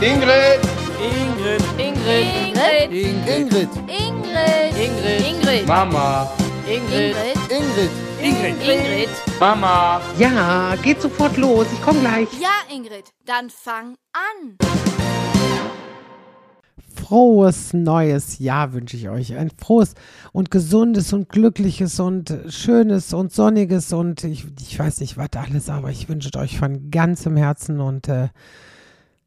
Ingrid! 0.00 0.60
Ingrid. 1.02 1.60
Ingrid. 1.76 2.92
Ingrid. 2.92 3.26
Ingrid. 3.26 3.68
Ingrid. 4.78 5.26
Ingrid. 5.26 5.66
Mama! 5.66 6.30
Ingrid. 6.68 7.16
Ingrid. 7.50 7.90
Ingrid. 8.22 8.56
Ingrid. 8.62 9.08
Mama! 9.40 10.00
Ja, 10.16 10.76
geht 10.84 11.02
sofort 11.02 11.36
los. 11.36 11.66
Ich 11.72 11.82
komme 11.82 11.98
gleich. 11.98 12.28
Ja, 12.40 12.72
Ingrid, 12.72 13.06
dann 13.26 13.50
fang 13.50 13.96
an. 14.12 14.56
Frohes 16.94 17.72
neues 17.72 18.38
Jahr 18.38 18.72
wünsche 18.74 18.96
ich 18.96 19.08
euch. 19.08 19.34
Ein 19.34 19.50
frohes 19.50 19.94
und 20.32 20.52
gesundes 20.52 21.12
und 21.12 21.28
glückliches 21.28 21.98
und 21.98 22.32
schönes 22.48 23.12
und 23.12 23.32
sonniges 23.32 23.92
und 23.92 24.22
ich, 24.22 24.46
ich 24.60 24.78
weiß 24.78 25.00
nicht, 25.00 25.16
was 25.16 25.30
alles, 25.34 25.68
aber 25.68 25.90
ich 25.90 26.08
wünsche 26.08 26.30
euch 26.38 26.56
von 26.56 26.92
ganzem 26.92 27.36
Herzen 27.36 27.80
und 27.80 28.06
äh, 28.06 28.28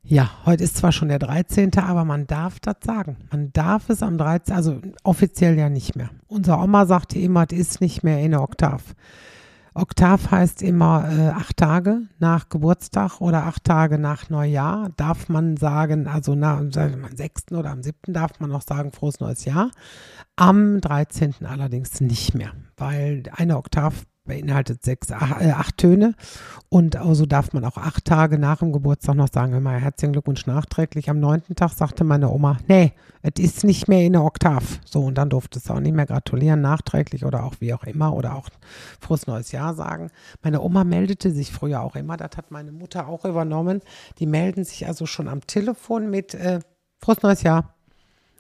ja, 0.04 0.30
heute 0.46 0.64
ist 0.64 0.78
zwar 0.78 0.92
schon 0.92 1.10
der 1.10 1.20
13., 1.20 1.78
aber 1.78 2.06
man 2.06 2.28
darf 2.28 2.60
das 2.60 2.78
sagen. 2.84 3.18
Man 3.32 3.54
darf 3.54 3.90
es 3.90 4.02
am 4.02 4.18
13., 4.18 4.56
also 4.56 4.82
offiziell 5.04 5.58
ja 5.58 5.70
nicht 5.70 5.96
mehr. 5.96 6.10
Unser 6.28 6.62
Oma 6.62 6.86
sagte 6.86 7.20
immer, 7.20 7.46
es 7.50 7.58
ist 7.58 7.82
nicht 7.82 8.04
mehr 8.04 8.20
in 8.20 8.32
der 8.32 8.42
Oktav. 8.42 8.96
Oktav 9.74 10.32
heißt 10.32 10.64
immer 10.64 11.10
äh, 11.10 11.30
acht 11.30 11.56
Tage 11.56 12.02
nach 12.20 12.50
Geburtstag 12.50 13.22
oder 13.22 13.46
acht 13.46 13.64
Tage 13.64 13.98
nach 13.98 14.30
Neujahr 14.30 14.90
darf 14.98 15.30
man 15.30 15.56
sagen, 15.56 16.08
also 16.08 16.36
na, 16.36 16.58
am 16.58 16.72
6. 16.72 17.54
oder 17.54 17.70
am 17.70 17.82
7. 17.82 18.12
darf 18.12 18.40
man 18.42 18.50
noch 18.50 18.64
sagen, 18.64 18.92
frohes 18.92 19.22
neues 19.22 19.46
Jahr. 19.46 19.72
Am 20.36 20.82
13. 20.82 21.46
allerdings 21.46 22.02
nicht 22.02 22.36
mehr, 22.36 22.52
weil 22.76 23.24
eine 23.34 23.58
Oktav 23.58 24.04
beinhaltet 24.26 24.84
sechs, 24.84 25.12
ach, 25.12 25.42
äh, 25.42 25.52
acht 25.52 25.78
Töne 25.78 26.14
und 26.70 26.96
also 26.96 27.26
darf 27.26 27.54
man 27.54 27.66
auch 27.66 27.78
acht 27.78 28.06
Tage 28.06 28.38
nach 28.38 28.60
dem 28.60 28.72
Geburtstag 28.72 29.16
noch 29.16 29.30
sagen, 29.32 29.54
immer 29.54 29.72
herzlichen 29.72 30.14
Glückwunsch 30.14 30.46
nachträglich. 30.46 31.10
Am 31.10 31.20
neunten 31.20 31.56
Tag 31.56 31.72
sagte 31.72 32.04
meine 32.04 32.30
Oma, 32.30 32.58
nee, 32.68 32.94
es 33.24 33.44
ist 33.44 33.64
nicht 33.64 33.88
mehr 33.88 34.06
in 34.06 34.14
der 34.14 34.24
Oktav. 34.24 34.80
So, 34.86 35.02
und 35.02 35.18
dann 35.18 35.30
durfte 35.30 35.60
es 35.60 35.70
auch 35.70 35.80
nicht 35.80 35.96
mehr 35.96 36.06
gratulieren, 36.06 36.62
nachträglich 36.62 37.26
oder 37.26 37.44
auch 37.44 37.56
wie 37.60 37.74
auch 37.74 37.84
immer 37.84 38.14
oder 38.16 38.36
auch 38.36 38.50
frohes 39.00 39.28
neues 39.28 39.52
Jahr 39.52 39.74
sagen. 39.74 40.12
Meine 40.44 40.62
Oma 40.62 40.84
meldete 40.84 41.32
sich 41.32 41.52
früher 41.52 41.82
auch 41.82 41.96
immer, 41.96 42.18
das 42.18 42.38
hat 42.38 42.52
meine 42.52 42.72
Mutter 42.72 43.08
auch 43.08 43.26
übernommen. 43.26 43.82
Die 44.20 44.28
melden 44.28 44.64
sich 44.64 44.88
also 44.88 45.06
schon 45.06 45.28
am 45.28 45.42
Telefon 45.48 46.10
mit 46.10 46.36
äh, 46.36 46.60
frohes 47.00 47.24
neues 47.24 47.44
Jahr. 47.44 47.76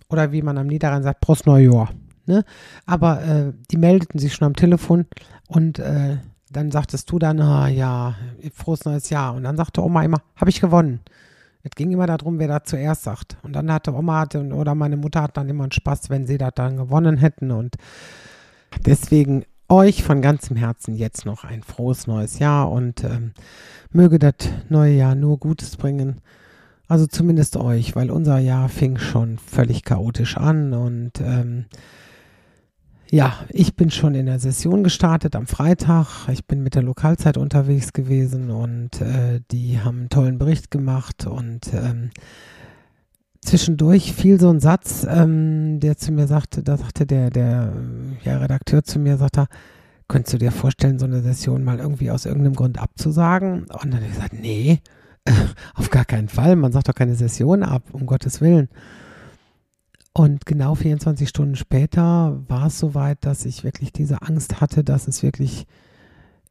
Oder 0.09 0.31
wie 0.31 0.41
man 0.41 0.57
am 0.57 0.67
Niederrhein 0.67 1.03
sagt, 1.03 1.21
Prost 1.21 1.47
Neujahr. 1.47 1.89
Ne? 2.31 2.45
Aber 2.85 3.23
äh, 3.23 3.53
die 3.69 3.77
meldeten 3.77 4.19
sich 4.19 4.33
schon 4.33 4.45
am 4.45 4.55
Telefon 4.55 5.05
und 5.47 5.79
äh, 5.79 6.17
dann 6.49 6.71
sagtest 6.71 7.11
du 7.11 7.19
dann, 7.19 7.41
ah, 7.41 7.67
ja, 7.67 8.15
frohes 8.53 8.85
neues 8.85 9.09
Jahr. 9.09 9.35
Und 9.35 9.43
dann 9.43 9.57
sagte 9.57 9.83
Oma 9.83 10.03
immer, 10.03 10.21
habe 10.35 10.49
ich 10.49 10.61
gewonnen. 10.61 11.01
Es 11.63 11.71
ging 11.71 11.91
immer 11.91 12.07
darum, 12.07 12.39
wer 12.39 12.47
da 12.47 12.63
zuerst 12.63 13.03
sagt. 13.03 13.37
Und 13.43 13.53
dann 13.53 13.71
hatte 13.71 13.93
Oma 13.93 14.21
hatte, 14.21 14.41
oder 14.47 14.75
meine 14.75 14.97
Mutter 14.97 15.21
hat 15.21 15.35
dann 15.35 15.49
immer 15.49 15.63
einen 15.63 15.73
Spaß, 15.73 16.09
wenn 16.09 16.25
sie 16.25 16.37
das 16.37 16.51
dann 16.55 16.77
gewonnen 16.77 17.17
hätten. 17.17 17.51
Und 17.51 17.75
deswegen 18.85 19.43
euch 19.67 20.03
von 20.03 20.21
ganzem 20.21 20.55
Herzen 20.55 20.95
jetzt 20.95 21.25
noch 21.25 21.43
ein 21.43 21.63
frohes 21.63 22.07
neues 22.07 22.39
Jahr 22.39 22.71
und 22.71 23.03
ähm, 23.03 23.33
möge 23.91 24.19
das 24.19 24.33
neue 24.69 24.93
Jahr 24.93 25.15
nur 25.15 25.37
Gutes 25.37 25.75
bringen. 25.75 26.21
Also 26.87 27.07
zumindest 27.07 27.55
euch, 27.55 27.95
weil 27.95 28.11
unser 28.11 28.37
Jahr 28.39 28.67
fing 28.67 28.97
schon 28.97 29.37
völlig 29.37 29.83
chaotisch 29.85 30.35
an 30.35 30.73
und 30.73 31.21
ähm, 31.21 31.65
ja, 33.11 33.33
ich 33.49 33.75
bin 33.75 33.91
schon 33.91 34.15
in 34.15 34.25
der 34.25 34.39
Session 34.39 34.85
gestartet 34.85 35.35
am 35.35 35.45
Freitag. 35.45 36.29
Ich 36.29 36.45
bin 36.45 36.63
mit 36.63 36.75
der 36.75 36.81
Lokalzeit 36.81 37.35
unterwegs 37.35 37.91
gewesen 37.91 38.49
und 38.49 39.01
äh, 39.01 39.41
die 39.51 39.81
haben 39.81 39.99
einen 39.99 40.09
tollen 40.09 40.37
Bericht 40.37 40.71
gemacht 40.71 41.27
und 41.27 41.73
ähm, 41.73 42.11
zwischendurch 43.41 44.13
fiel 44.13 44.39
so 44.39 44.49
ein 44.49 44.61
Satz, 44.61 45.05
ähm, 45.09 45.81
der 45.81 45.97
zu 45.97 46.13
mir 46.13 46.25
sagte, 46.25 46.63
da 46.63 46.77
sagte 46.77 47.05
der, 47.05 47.29
der 47.29 47.73
ja, 48.23 48.37
Redakteur 48.37 48.85
zu 48.85 48.97
mir, 48.97 49.17
sagt 49.17 49.39
er, 49.39 49.47
könntest 50.07 50.35
du 50.35 50.37
dir 50.37 50.53
vorstellen, 50.53 50.97
so 50.97 51.05
eine 51.05 51.21
Session 51.21 51.65
mal 51.65 51.79
irgendwie 51.79 52.11
aus 52.11 52.25
irgendeinem 52.25 52.55
Grund 52.55 52.79
abzusagen? 52.79 53.63
Und 53.63 53.85
dann 53.87 53.95
habe 53.95 54.05
ich 54.05 54.13
gesagt, 54.13 54.33
nee, 54.39 54.79
auf 55.75 55.89
gar 55.89 56.05
keinen 56.05 56.29
Fall. 56.29 56.55
Man 56.55 56.71
sagt 56.71 56.87
doch 56.87 56.95
keine 56.95 57.15
Session 57.15 57.63
ab, 57.63 57.83
um 57.91 58.05
Gottes 58.05 58.39
Willen. 58.39 58.69
Und 60.13 60.45
genau 60.45 60.75
24 60.75 61.29
Stunden 61.29 61.55
später 61.55 62.41
war 62.47 62.67
es 62.67 62.79
soweit, 62.79 63.19
dass 63.25 63.45
ich 63.45 63.63
wirklich 63.63 63.93
diese 63.93 64.21
Angst 64.21 64.59
hatte, 64.59 64.83
dass 64.83 65.07
es 65.07 65.23
wirklich 65.23 65.65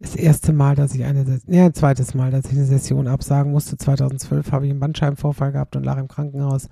das 0.01 0.17
erste 0.17 0.55
Mal, 0.55 0.77
dass 0.77 0.95
ich 0.95 1.05
eine, 1.05 1.41
ja, 1.47 1.71
zweites 1.75 2.15
Mal, 2.15 2.31
dass 2.31 2.47
ich 2.47 2.53
eine 2.53 2.65
Session 2.65 3.07
absagen 3.07 3.53
musste. 3.53 3.77
2012 3.77 4.51
habe 4.51 4.65
ich 4.65 4.71
einen 4.71 4.81
Bandscheibenvorfall 4.81 5.53
gehabt 5.53 5.77
und 5.77 5.85
lag 5.85 5.99
im 5.99 6.09
Krankenhaus. 6.09 6.69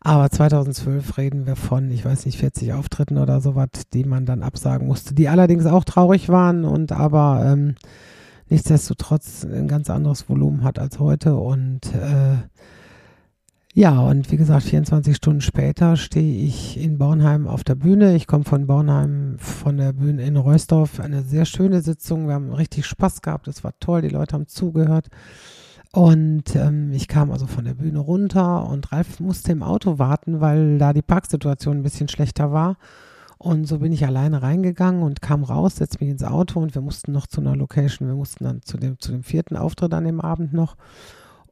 Aber 0.00 0.28
2012 0.28 1.16
reden 1.16 1.46
wir 1.46 1.54
von, 1.54 1.92
ich 1.92 2.04
weiß 2.04 2.26
nicht, 2.26 2.38
40 2.38 2.72
Auftritten 2.72 3.18
oder 3.18 3.40
sowas, 3.40 3.68
die 3.92 4.02
man 4.02 4.26
dann 4.26 4.42
absagen 4.42 4.88
musste, 4.88 5.14
die 5.14 5.28
allerdings 5.28 5.66
auch 5.66 5.84
traurig 5.84 6.28
waren 6.30 6.64
und 6.64 6.90
aber 6.90 7.44
ähm, 7.46 7.76
nichtsdestotrotz 8.48 9.44
ein 9.44 9.68
ganz 9.68 9.88
anderes 9.88 10.28
Volumen 10.28 10.64
hat 10.64 10.80
als 10.80 10.98
heute 10.98 11.36
und 11.36 11.86
äh, 11.94 12.38
ja, 13.76 13.98
und 14.00 14.30
wie 14.30 14.36
gesagt, 14.36 14.62
24 14.62 15.16
Stunden 15.16 15.40
später 15.40 15.96
stehe 15.96 16.46
ich 16.46 16.80
in 16.80 16.96
Bornheim 16.96 17.48
auf 17.48 17.64
der 17.64 17.74
Bühne. 17.74 18.14
Ich 18.14 18.28
komme 18.28 18.44
von 18.44 18.68
Bornheim 18.68 19.34
von 19.38 19.76
der 19.76 19.92
Bühne 19.92 20.22
in 20.22 20.36
Reusdorf. 20.36 21.00
Eine 21.00 21.22
sehr 21.22 21.44
schöne 21.44 21.82
Sitzung. 21.82 22.28
Wir 22.28 22.34
haben 22.34 22.52
richtig 22.52 22.86
Spaß 22.86 23.20
gehabt. 23.20 23.48
Es 23.48 23.64
war 23.64 23.72
toll. 23.80 24.02
Die 24.02 24.10
Leute 24.10 24.34
haben 24.34 24.46
zugehört. 24.46 25.08
Und 25.90 26.54
ähm, 26.54 26.92
ich 26.92 27.08
kam 27.08 27.32
also 27.32 27.48
von 27.48 27.64
der 27.64 27.74
Bühne 27.74 27.98
runter 27.98 28.68
und 28.68 28.92
Ralf 28.92 29.18
musste 29.18 29.50
im 29.50 29.64
Auto 29.64 29.98
warten, 29.98 30.40
weil 30.40 30.78
da 30.78 30.92
die 30.92 31.02
Parksituation 31.02 31.78
ein 31.78 31.82
bisschen 31.82 32.06
schlechter 32.06 32.52
war. 32.52 32.76
Und 33.38 33.66
so 33.66 33.80
bin 33.80 33.90
ich 33.90 34.06
alleine 34.06 34.40
reingegangen 34.40 35.02
und 35.02 35.20
kam 35.20 35.42
raus, 35.42 35.76
setzte 35.76 35.98
mich 36.02 36.10
ins 36.12 36.22
Auto 36.22 36.60
und 36.60 36.76
wir 36.76 36.82
mussten 36.82 37.10
noch 37.10 37.26
zu 37.26 37.40
einer 37.40 37.56
Location. 37.56 38.06
Wir 38.06 38.14
mussten 38.14 38.44
dann 38.44 38.62
zu 38.62 38.76
dem, 38.76 39.00
zu 39.00 39.10
dem 39.10 39.24
vierten 39.24 39.56
Auftritt 39.56 39.92
an 39.94 40.04
dem 40.04 40.20
Abend 40.20 40.52
noch. 40.52 40.76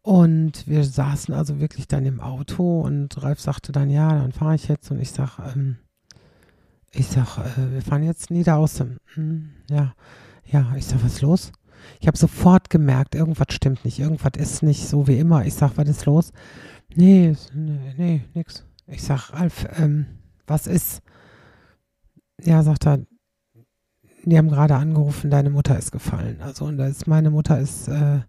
Und 0.03 0.67
wir 0.67 0.85
saßen 0.85 1.33
also 1.33 1.61
wirklich 1.61 1.87
dann 1.87 2.05
im 2.05 2.21
Auto 2.21 2.81
und 2.81 3.23
Ralf 3.23 3.41
sagte 3.41 3.71
dann, 3.71 3.89
ja, 3.89 4.13
dann 4.13 4.33
fahre 4.33 4.57
ich 4.57 4.67
jetzt. 4.69 4.91
Und 4.91 5.01
ich 5.01 5.13
sag, 5.13 5.39
ähm, 5.55 5.77
ich 6.91 7.07
sag, 7.07 7.39
äh, 7.39 7.73
wir 7.73 7.83
fahren 7.83 8.03
jetzt 8.03 8.31
Niederaußen. 8.31 8.99
Hm, 9.15 9.51
ja, 9.71 9.95
ja, 10.45 10.75
ich 10.77 10.87
sag, 10.87 11.05
was 11.05 11.15
ist 11.15 11.23
los? 11.23 11.53
Ich 12.01 12.07
habe 12.07 12.17
sofort 12.17 12.69
gemerkt, 12.69 13.15
irgendwas 13.15 13.49
stimmt 13.51 13.85
nicht, 13.85 13.99
irgendwas 13.99 14.33
ist 14.37 14.63
nicht 14.63 14.87
so 14.87 15.07
wie 15.07 15.19
immer. 15.19 15.45
Ich 15.47 15.55
sag, 15.55 15.77
was 15.77 15.89
ist 15.89 16.05
los? 16.07 16.33
Nee, 16.95 17.35
nee, 17.55 17.95
nee 17.97 18.25
nix. 18.35 18.65
Ich 18.87 19.03
sag, 19.03 19.33
Ralf, 19.33 19.67
ähm, 19.79 20.07
was 20.47 20.67
ist? 20.67 21.01
Ja, 22.41 22.63
sagt 22.63 22.87
er, 22.87 23.01
die 24.25 24.37
haben 24.37 24.49
gerade 24.49 24.77
angerufen, 24.77 25.31
deine 25.31 25.51
Mutter 25.51 25.79
ist 25.79 25.93
gefallen. 25.93 26.41
Also, 26.43 26.65
und 26.67 26.77
da 26.79 26.87
ist 26.87 27.07
meine 27.07 27.31
Mutter 27.31 27.59
ist, 27.59 27.89
äh, 27.89 28.21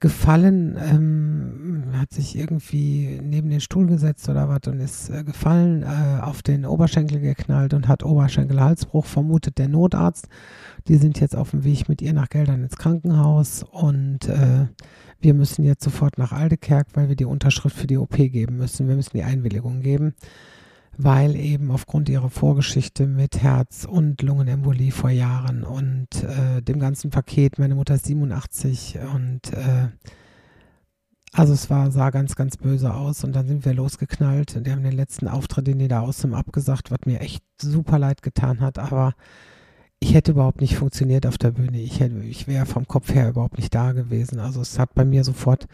gefallen, 0.00 0.78
ähm, 0.80 1.92
hat 1.92 2.12
sich 2.12 2.36
irgendwie 2.36 3.20
neben 3.22 3.50
den 3.50 3.60
Stuhl 3.60 3.86
gesetzt 3.86 4.28
oder 4.30 4.48
was 4.48 4.60
und 4.66 4.80
ist 4.80 5.10
äh, 5.10 5.22
gefallen, 5.24 5.82
äh, 5.82 6.20
auf 6.22 6.42
den 6.42 6.64
Oberschenkel 6.64 7.20
geknallt 7.20 7.74
und 7.74 7.86
hat 7.86 8.02
Oberschenkelhalsbruch, 8.02 9.04
vermutet 9.04 9.58
der 9.58 9.68
Notarzt. 9.68 10.28
Die 10.88 10.96
sind 10.96 11.20
jetzt 11.20 11.36
auf 11.36 11.50
dem 11.50 11.64
Weg 11.64 11.88
mit 11.90 12.00
ihr 12.00 12.14
nach 12.14 12.30
Geldern 12.30 12.62
ins 12.62 12.78
Krankenhaus 12.78 13.62
und 13.70 14.26
äh, 14.26 14.66
wir 15.20 15.34
müssen 15.34 15.64
jetzt 15.64 15.84
sofort 15.84 16.16
nach 16.16 16.32
Aldekerk, 16.32 16.88
weil 16.94 17.10
wir 17.10 17.16
die 17.16 17.26
Unterschrift 17.26 17.76
für 17.76 17.86
die 17.86 17.98
OP 17.98 18.16
geben 18.16 18.56
müssen. 18.56 18.88
Wir 18.88 18.96
müssen 18.96 19.16
die 19.16 19.22
Einwilligung 19.22 19.82
geben 19.82 20.14
weil 20.96 21.36
eben 21.36 21.70
aufgrund 21.70 22.08
ihrer 22.08 22.30
Vorgeschichte 22.30 23.06
mit 23.06 23.42
Herz- 23.42 23.84
und 23.84 24.22
Lungenembolie 24.22 24.92
vor 24.92 25.10
Jahren 25.10 25.62
und 25.62 26.08
äh, 26.22 26.62
dem 26.62 26.78
ganzen 26.78 27.10
Paket, 27.10 27.58
meine 27.58 27.74
Mutter 27.74 27.94
ist 27.94 28.06
87 28.06 28.98
und 29.14 29.52
äh, 29.52 29.88
also 31.32 31.52
es 31.52 31.70
war, 31.70 31.90
sah 31.92 32.10
ganz, 32.10 32.34
ganz 32.34 32.56
böse 32.56 32.92
aus 32.92 33.22
und 33.22 33.32
dann 33.34 33.46
sind 33.46 33.64
wir 33.64 33.72
losgeknallt 33.72 34.56
und 34.56 34.66
die 34.66 34.72
haben 34.72 34.82
den 34.82 34.96
letzten 34.96 35.28
Auftritt 35.28 35.68
in 35.68 35.78
Niederaußen 35.78 36.34
abgesagt, 36.34 36.90
was 36.90 36.98
mir 37.06 37.20
echt 37.20 37.44
super 37.60 37.98
leid 37.98 38.22
getan 38.22 38.60
hat, 38.60 38.78
aber 38.78 39.14
ich 40.00 40.14
hätte 40.14 40.32
überhaupt 40.32 40.60
nicht 40.60 40.76
funktioniert 40.76 41.26
auf 41.26 41.38
der 41.38 41.52
Bühne. 41.52 41.78
Ich, 41.78 42.00
ich 42.00 42.48
wäre 42.48 42.66
vom 42.66 42.88
Kopf 42.88 43.14
her 43.14 43.28
überhaupt 43.28 43.58
nicht 43.58 43.74
da 43.74 43.92
gewesen. 43.92 44.40
Also 44.40 44.62
es 44.62 44.78
hat 44.78 44.94
bei 44.94 45.04
mir 45.04 45.24
sofort 45.24 45.68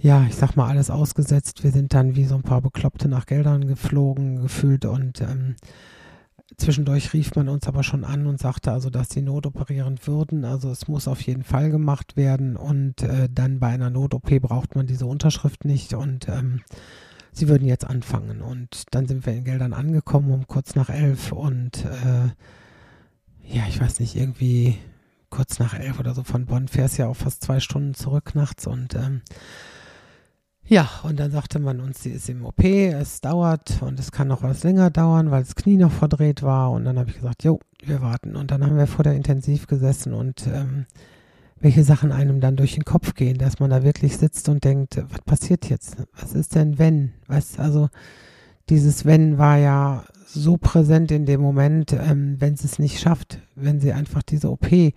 ja, 0.00 0.24
ich 0.28 0.36
sag 0.36 0.56
mal, 0.56 0.68
alles 0.68 0.90
ausgesetzt. 0.90 1.64
Wir 1.64 1.72
sind 1.72 1.92
dann 1.92 2.14
wie 2.14 2.24
so 2.24 2.36
ein 2.36 2.42
paar 2.42 2.62
Bekloppte 2.62 3.08
nach 3.08 3.26
Geldern 3.26 3.66
geflogen, 3.66 4.40
gefühlt 4.42 4.84
und 4.84 5.20
ähm, 5.20 5.56
zwischendurch 6.56 7.12
rief 7.12 7.34
man 7.34 7.48
uns 7.48 7.66
aber 7.66 7.82
schon 7.82 8.04
an 8.04 8.26
und 8.26 8.38
sagte 8.38 8.72
also, 8.72 8.90
dass 8.90 9.10
sie 9.10 9.22
notoperieren 9.22 9.98
würden. 10.04 10.44
Also 10.44 10.70
es 10.70 10.88
muss 10.88 11.08
auf 11.08 11.20
jeden 11.22 11.42
Fall 11.42 11.70
gemacht 11.70 12.16
werden 12.16 12.56
und 12.56 13.02
äh, 13.02 13.28
dann 13.30 13.58
bei 13.58 13.68
einer 13.68 13.90
Not-OP 13.90 14.40
braucht 14.40 14.76
man 14.76 14.86
diese 14.86 15.06
Unterschrift 15.06 15.64
nicht 15.64 15.94
und 15.94 16.28
ähm, 16.28 16.62
sie 17.32 17.48
würden 17.48 17.66
jetzt 17.66 17.84
anfangen. 17.84 18.40
Und 18.40 18.84
dann 18.92 19.06
sind 19.06 19.26
wir 19.26 19.34
in 19.34 19.44
Geldern 19.44 19.72
angekommen 19.72 20.30
um 20.30 20.46
kurz 20.46 20.74
nach 20.76 20.90
elf 20.90 21.32
und 21.32 21.84
äh, 21.84 22.28
ja, 23.42 23.64
ich 23.68 23.80
weiß 23.80 23.98
nicht, 24.00 24.14
irgendwie 24.14 24.78
kurz 25.30 25.58
nach 25.58 25.74
elf 25.74 25.98
oder 25.98 26.14
so 26.14 26.22
von 26.22 26.46
Bonn 26.46 26.68
fährst 26.68 26.98
ja 26.98 27.06
auch 27.08 27.16
fast 27.16 27.42
zwei 27.42 27.60
Stunden 27.60 27.94
zurück 27.94 28.34
nachts 28.34 28.66
und 28.66 28.94
ähm, 28.94 29.22
Ja, 30.70 30.86
und 31.02 31.18
dann 31.18 31.30
sagte 31.30 31.60
man 31.60 31.80
uns, 31.80 32.02
sie 32.02 32.10
ist 32.10 32.28
im 32.28 32.44
OP, 32.44 32.62
es 32.62 33.22
dauert 33.22 33.80
und 33.80 33.98
es 33.98 34.12
kann 34.12 34.28
noch 34.28 34.42
was 34.42 34.64
länger 34.64 34.90
dauern, 34.90 35.30
weil 35.30 35.42
das 35.42 35.54
Knie 35.54 35.78
noch 35.78 35.90
verdreht 35.90 36.42
war. 36.42 36.72
Und 36.72 36.84
dann 36.84 36.98
habe 36.98 37.08
ich 37.08 37.16
gesagt, 37.16 37.42
jo, 37.42 37.58
wir 37.82 38.02
warten. 38.02 38.36
Und 38.36 38.50
dann 38.50 38.62
haben 38.62 38.76
wir 38.76 38.86
vor 38.86 39.02
der 39.02 39.14
Intensiv 39.14 39.66
gesessen 39.66 40.12
und 40.12 40.46
ähm, 40.46 40.84
welche 41.58 41.84
Sachen 41.84 42.12
einem 42.12 42.42
dann 42.42 42.56
durch 42.56 42.74
den 42.74 42.84
Kopf 42.84 43.14
gehen, 43.14 43.38
dass 43.38 43.60
man 43.60 43.70
da 43.70 43.82
wirklich 43.82 44.18
sitzt 44.18 44.50
und 44.50 44.62
denkt, 44.62 45.02
was 45.08 45.22
passiert 45.22 45.70
jetzt? 45.70 45.96
Was 46.20 46.34
ist 46.34 46.54
denn 46.54 46.78
wenn? 46.78 47.14
Was, 47.26 47.58
also 47.58 47.88
dieses 48.68 49.06
wenn 49.06 49.38
war 49.38 49.56
ja 49.56 50.04
so 50.26 50.58
präsent 50.58 51.10
in 51.10 51.24
dem 51.24 51.40
Moment, 51.40 51.94
ähm, 51.94 52.36
wenn 52.40 52.56
sie 52.56 52.66
es 52.66 52.78
nicht 52.78 53.00
schafft, 53.00 53.40
wenn 53.54 53.80
sie 53.80 53.94
einfach 53.94 54.22
diese 54.22 54.50
OP, 54.50 54.66
eine, 54.70 54.92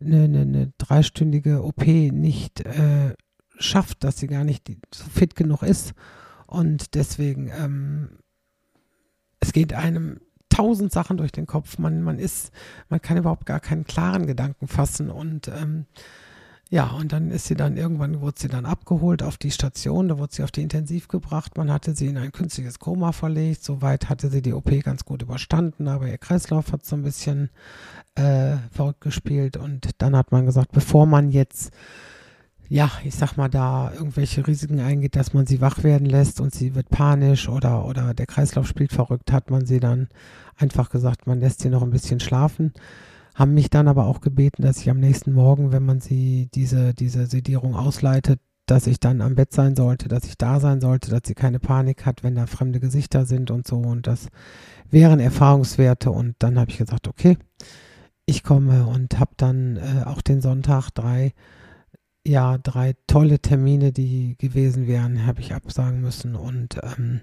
eine, 0.00 0.40
eine 0.42 0.72
dreistündige 0.78 1.64
OP 1.64 1.84
nicht 1.84 2.60
äh, 2.60 3.14
schafft, 3.58 4.04
dass 4.04 4.18
sie 4.18 4.26
gar 4.26 4.44
nicht 4.44 4.70
so 4.94 5.04
fit 5.04 5.36
genug 5.36 5.62
ist. 5.62 5.94
Und 6.46 6.94
deswegen, 6.94 7.50
ähm, 7.50 8.18
es 9.40 9.52
geht 9.52 9.72
einem 9.72 10.20
tausend 10.48 10.92
Sachen 10.92 11.16
durch 11.16 11.32
den 11.32 11.46
Kopf. 11.46 11.78
Man, 11.78 12.02
man 12.02 12.18
ist, 12.18 12.52
man 12.88 13.02
kann 13.02 13.16
überhaupt 13.16 13.46
gar 13.46 13.60
keinen 13.60 13.84
klaren 13.84 14.26
Gedanken 14.26 14.68
fassen. 14.68 15.10
Und 15.10 15.48
ähm, 15.48 15.86
ja, 16.68 16.90
und 16.90 17.12
dann 17.12 17.30
ist 17.30 17.46
sie 17.46 17.54
dann 17.54 17.76
irgendwann, 17.76 18.20
wurde 18.20 18.40
sie 18.40 18.48
dann 18.48 18.64
abgeholt 18.64 19.22
auf 19.22 19.36
die 19.36 19.52
Station, 19.52 20.08
da 20.08 20.18
wurde 20.18 20.34
sie 20.34 20.42
auf 20.42 20.50
die 20.50 20.62
Intensiv 20.62 21.06
gebracht. 21.06 21.56
Man 21.56 21.70
hatte 21.70 21.94
sie 21.94 22.08
in 22.08 22.18
ein 22.18 22.32
künstliches 22.32 22.80
Koma 22.80 23.12
verlegt. 23.12 23.62
Soweit 23.62 24.08
hatte 24.08 24.30
sie 24.30 24.42
die 24.42 24.52
OP 24.52 24.70
ganz 24.82 25.04
gut 25.04 25.22
überstanden, 25.22 25.86
aber 25.86 26.08
ihr 26.08 26.18
Kreislauf 26.18 26.72
hat 26.72 26.84
so 26.84 26.96
ein 26.96 27.02
bisschen 27.02 27.50
äh, 28.16 28.56
verrückt 28.72 29.00
gespielt. 29.00 29.56
Und 29.56 29.90
dann 29.98 30.16
hat 30.16 30.32
man 30.32 30.44
gesagt, 30.44 30.72
bevor 30.72 31.06
man 31.06 31.30
jetzt 31.30 31.72
ja, 32.68 32.90
ich 33.04 33.14
sag 33.14 33.36
mal, 33.36 33.48
da 33.48 33.92
irgendwelche 33.92 34.46
Risiken 34.46 34.80
eingeht, 34.80 35.16
dass 35.16 35.34
man 35.34 35.46
sie 35.46 35.60
wach 35.60 35.84
werden 35.84 36.06
lässt 36.06 36.40
und 36.40 36.54
sie 36.54 36.74
wird 36.74 36.88
panisch 36.88 37.48
oder, 37.48 37.86
oder 37.86 38.14
der 38.14 38.26
Kreislauf 38.26 38.66
spielt 38.66 38.92
verrückt, 38.92 39.32
hat 39.32 39.50
man 39.50 39.66
sie 39.66 39.80
dann 39.80 40.08
einfach 40.56 40.90
gesagt, 40.90 41.26
man 41.26 41.40
lässt 41.40 41.60
sie 41.60 41.68
noch 41.68 41.82
ein 41.82 41.90
bisschen 41.90 42.20
schlafen. 42.20 42.72
Haben 43.34 43.54
mich 43.54 43.70
dann 43.70 43.86
aber 43.86 44.06
auch 44.06 44.20
gebeten, 44.20 44.62
dass 44.62 44.80
ich 44.80 44.90
am 44.90 44.98
nächsten 44.98 45.32
Morgen, 45.32 45.70
wenn 45.70 45.84
man 45.84 46.00
sie 46.00 46.48
diese, 46.54 46.94
diese 46.94 47.26
Sedierung 47.26 47.74
ausleitet, 47.76 48.40
dass 48.64 48.88
ich 48.88 48.98
dann 48.98 49.20
am 49.20 49.36
Bett 49.36 49.52
sein 49.52 49.76
sollte, 49.76 50.08
dass 50.08 50.24
ich 50.24 50.36
da 50.36 50.58
sein 50.58 50.80
sollte, 50.80 51.10
dass 51.10 51.22
sie 51.24 51.34
keine 51.34 51.60
Panik 51.60 52.04
hat, 52.04 52.24
wenn 52.24 52.34
da 52.34 52.46
fremde 52.46 52.80
Gesichter 52.80 53.24
sind 53.26 53.50
und 53.50 53.66
so. 53.66 53.76
Und 53.76 54.06
das 54.06 54.28
wären 54.90 55.20
Erfahrungswerte. 55.20 56.10
Und 56.10 56.34
dann 56.40 56.58
habe 56.58 56.70
ich 56.70 56.78
gesagt, 56.78 57.06
okay, 57.06 57.36
ich 58.24 58.42
komme 58.42 58.86
und 58.86 59.20
habe 59.20 59.32
dann 59.36 59.76
äh, 59.76 60.04
auch 60.04 60.20
den 60.20 60.40
Sonntag 60.40 60.90
drei 60.90 61.32
ja, 62.26 62.58
drei 62.58 62.94
tolle 63.06 63.38
Termine, 63.38 63.92
die 63.92 64.36
gewesen 64.38 64.86
wären, 64.86 65.26
habe 65.26 65.40
ich 65.40 65.54
absagen 65.54 66.00
müssen. 66.00 66.34
Und 66.34 66.78
ähm, 66.82 67.20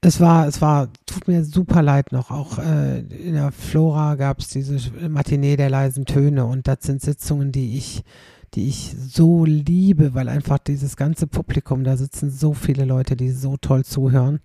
es 0.00 0.20
war, 0.20 0.46
es 0.46 0.60
war, 0.60 0.88
tut 1.06 1.28
mir 1.28 1.44
super 1.44 1.82
leid 1.82 2.12
noch. 2.12 2.30
Auch 2.30 2.58
äh, 2.58 3.00
in 3.00 3.34
der 3.34 3.52
Flora 3.52 4.14
gab 4.14 4.40
es 4.40 4.48
diese 4.48 4.78
Matinee 5.08 5.56
der 5.56 5.70
leisen 5.70 6.04
Töne 6.04 6.46
und 6.46 6.68
das 6.68 6.78
sind 6.82 7.02
Sitzungen, 7.02 7.52
die 7.52 7.76
ich, 7.76 8.02
die 8.54 8.68
ich 8.68 8.94
so 8.96 9.44
liebe, 9.44 10.14
weil 10.14 10.28
einfach 10.28 10.58
dieses 10.58 10.96
ganze 10.96 11.26
Publikum, 11.26 11.84
da 11.84 11.96
sitzen 11.96 12.30
so 12.30 12.54
viele 12.54 12.84
Leute, 12.84 13.16
die 13.16 13.30
so 13.30 13.56
toll 13.56 13.84
zuhören. 13.84 14.40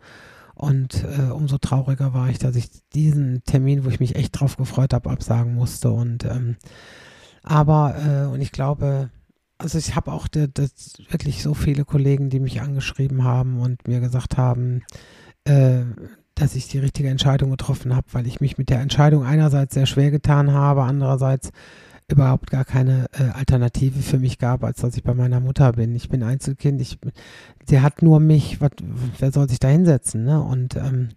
Und 0.55 1.03
äh, 1.03 1.31
umso 1.31 1.57
trauriger 1.57 2.13
war 2.13 2.29
ich, 2.29 2.37
dass 2.37 2.55
ich 2.55 2.69
diesen 2.93 3.43
Termin, 3.43 3.85
wo 3.85 3.89
ich 3.89 3.99
mich 3.99 4.15
echt 4.15 4.39
drauf 4.39 4.55
gefreut 4.55 4.93
habe, 4.93 5.09
absagen 5.09 5.55
musste. 5.55 5.91
Und 5.91 6.25
ähm, 6.25 6.57
aber, 7.43 7.95
äh, 7.97 8.33
und 8.33 8.41
ich 8.41 8.51
glaube, 8.51 9.09
also 9.57 9.77
ich 9.77 9.95
habe 9.95 10.11
auch 10.11 10.27
de, 10.27 10.47
de, 10.47 10.67
wirklich 11.09 11.43
so 11.43 11.53
viele 11.53 11.85
Kollegen, 11.85 12.29
die 12.29 12.39
mich 12.39 12.61
angeschrieben 12.61 13.23
haben 13.23 13.59
und 13.59 13.87
mir 13.87 13.99
gesagt 13.99 14.37
haben, 14.37 14.83
äh, 15.45 15.83
dass 16.35 16.55
ich 16.55 16.67
die 16.67 16.79
richtige 16.79 17.09
Entscheidung 17.09 17.51
getroffen 17.51 17.95
habe, 17.95 18.07
weil 18.13 18.25
ich 18.25 18.41
mich 18.41 18.57
mit 18.57 18.69
der 18.69 18.79
Entscheidung 18.79 19.23
einerseits 19.23 19.75
sehr 19.75 19.85
schwer 19.85 20.09
getan 20.09 20.51
habe, 20.51 20.83
andererseits 20.83 21.51
überhaupt 22.09 22.49
gar 22.51 22.65
keine 22.65 23.07
äh, 23.13 23.29
Alternative 23.33 23.99
für 24.01 24.19
mich 24.19 24.39
gab, 24.39 24.63
als 24.63 24.81
dass 24.81 24.95
ich 24.95 25.03
bei 25.03 25.13
meiner 25.13 25.39
Mutter 25.39 25.73
bin. 25.73 25.95
Ich 25.95 26.09
bin 26.09 26.23
Einzelkind, 26.23 26.81
ich, 26.81 26.97
sie 27.67 27.81
hat 27.81 28.01
nur 28.01 28.19
mich, 28.19 28.61
wat, 28.61 28.73
wer 29.19 29.31
soll 29.31 29.47
sich 29.49 29.59
da 29.59 29.67
hinsetzen? 29.67 30.23
Ne? 30.23 30.41
Und 30.41 30.75
ähm, 30.75 31.09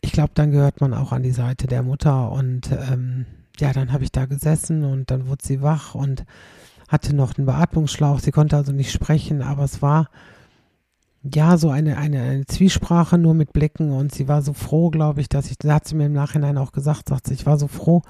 ich 0.00 0.12
glaube, 0.12 0.32
dann 0.34 0.50
gehört 0.50 0.80
man 0.80 0.94
auch 0.94 1.12
an 1.12 1.22
die 1.22 1.32
Seite 1.32 1.66
der 1.66 1.82
Mutter 1.82 2.30
und 2.32 2.70
ähm, 2.72 3.26
ja, 3.62 3.72
dann 3.72 3.92
habe 3.92 4.02
ich 4.02 4.10
da 4.10 4.26
gesessen 4.26 4.82
und 4.82 5.12
dann 5.12 5.28
wurde 5.28 5.44
sie 5.46 5.62
wach 5.62 5.94
und 5.94 6.24
hatte 6.88 7.14
noch 7.14 7.38
einen 7.38 7.46
Beatmungsschlauch. 7.46 8.18
Sie 8.18 8.32
konnte 8.32 8.56
also 8.56 8.72
nicht 8.72 8.90
sprechen, 8.90 9.40
aber 9.40 9.62
es 9.62 9.80
war 9.80 10.08
ja 11.22 11.56
so 11.56 11.70
eine, 11.70 11.96
eine, 11.96 12.22
eine 12.22 12.44
Zwiesprache 12.44 13.18
nur 13.18 13.34
mit 13.34 13.52
Blicken 13.52 13.92
und 13.92 14.12
sie 14.12 14.26
war 14.26 14.42
so 14.42 14.52
froh, 14.52 14.90
glaube 14.90 15.20
ich, 15.20 15.28
dass 15.28 15.48
ich, 15.48 15.58
da 15.58 15.74
hat 15.74 15.86
sie 15.86 15.94
mir 15.94 16.06
im 16.06 16.12
Nachhinein 16.12 16.58
auch 16.58 16.72
gesagt, 16.72 17.08
sagt 17.08 17.28
sie, 17.28 17.34
ich 17.34 17.46
war 17.46 17.56
so 17.56 17.68
froh, 17.68 18.02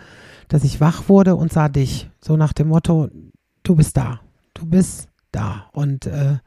dass 0.49 0.65
ich 0.65 0.81
wach 0.81 1.11
wurde 1.11 1.37
und 1.37 1.53
sah 1.53 1.69
dich. 1.69 2.09
So 2.23 2.39
nach 2.39 2.55
dem 2.55 2.69
Motto, 2.69 3.11
du 3.63 3.77
bist 3.77 3.99
da, 3.99 4.21
du 4.55 4.65
bist 4.65 5.11
da. 5.33 5.67
Und 5.73 6.07
äh, 6.07 6.39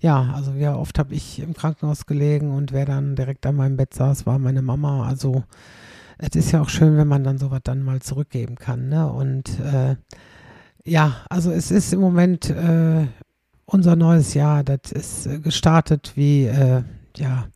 ja, 0.00 0.32
also 0.34 0.56
wie 0.56 0.66
oft 0.66 0.98
habe 0.98 1.14
ich 1.14 1.38
im 1.38 1.54
Krankenhaus 1.54 2.04
gelegen 2.04 2.50
und 2.50 2.72
wer 2.72 2.84
dann 2.84 3.14
direkt 3.14 3.46
an 3.46 3.54
meinem 3.54 3.76
Bett 3.76 3.94
saß, 3.94 4.26
war 4.26 4.40
meine 4.40 4.62
Mama. 4.62 5.06
Also 5.06 5.44
es 6.20 6.36
ist 6.36 6.52
ja 6.52 6.60
auch 6.60 6.68
schön, 6.68 6.96
wenn 6.96 7.08
man 7.08 7.24
dann 7.24 7.38
sowas 7.38 7.60
dann 7.64 7.82
mal 7.82 8.00
zurückgeben 8.00 8.56
kann. 8.56 8.88
Ne? 8.88 9.10
Und 9.10 9.58
äh, 9.60 9.96
ja, 10.84 11.16
also 11.28 11.50
es 11.50 11.70
ist 11.70 11.92
im 11.92 12.00
Moment 12.00 12.50
äh, 12.50 13.06
unser 13.64 13.96
neues 13.96 14.34
Jahr. 14.34 14.62
Das 14.62 14.92
ist 14.92 15.26
äh, 15.26 15.38
gestartet 15.38 16.12
wie, 16.16 16.44
äh, 16.44 16.82
ja, 17.16 17.46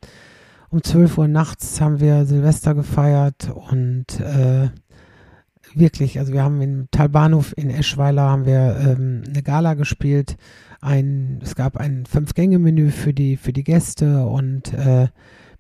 um 0.71 0.83
12 0.83 1.19
Uhr 1.19 1.29
nachts 1.29 1.81
haben 1.81 2.01
wir 2.01 2.25
Silvester 2.25 2.75
gefeiert 2.75 3.53
und 3.55 4.19
äh, 4.19 4.71
wirklich, 5.75 6.19
also 6.19 6.33
wir 6.33 6.43
haben 6.43 6.61
im 6.61 6.89
Talbahnhof 6.91 7.53
in 7.57 7.71
Eschweiler 7.71 8.23
haben 8.23 8.47
wir 8.47 8.77
ähm, 8.81 9.23
eine 9.29 9.43
Gala 9.43 9.75
gespielt. 9.75 10.37
Ein, 10.81 11.41
es 11.43 11.55
gab 11.55 11.77
ein 11.77 12.07
Fünf-Gänge-Menü 12.07 12.91
für 12.91 13.15
die, 13.15 13.37
für 13.37 13.53
die 13.53 13.65
Gäste 13.65 14.27
und 14.27 14.73
äh, 14.75 15.09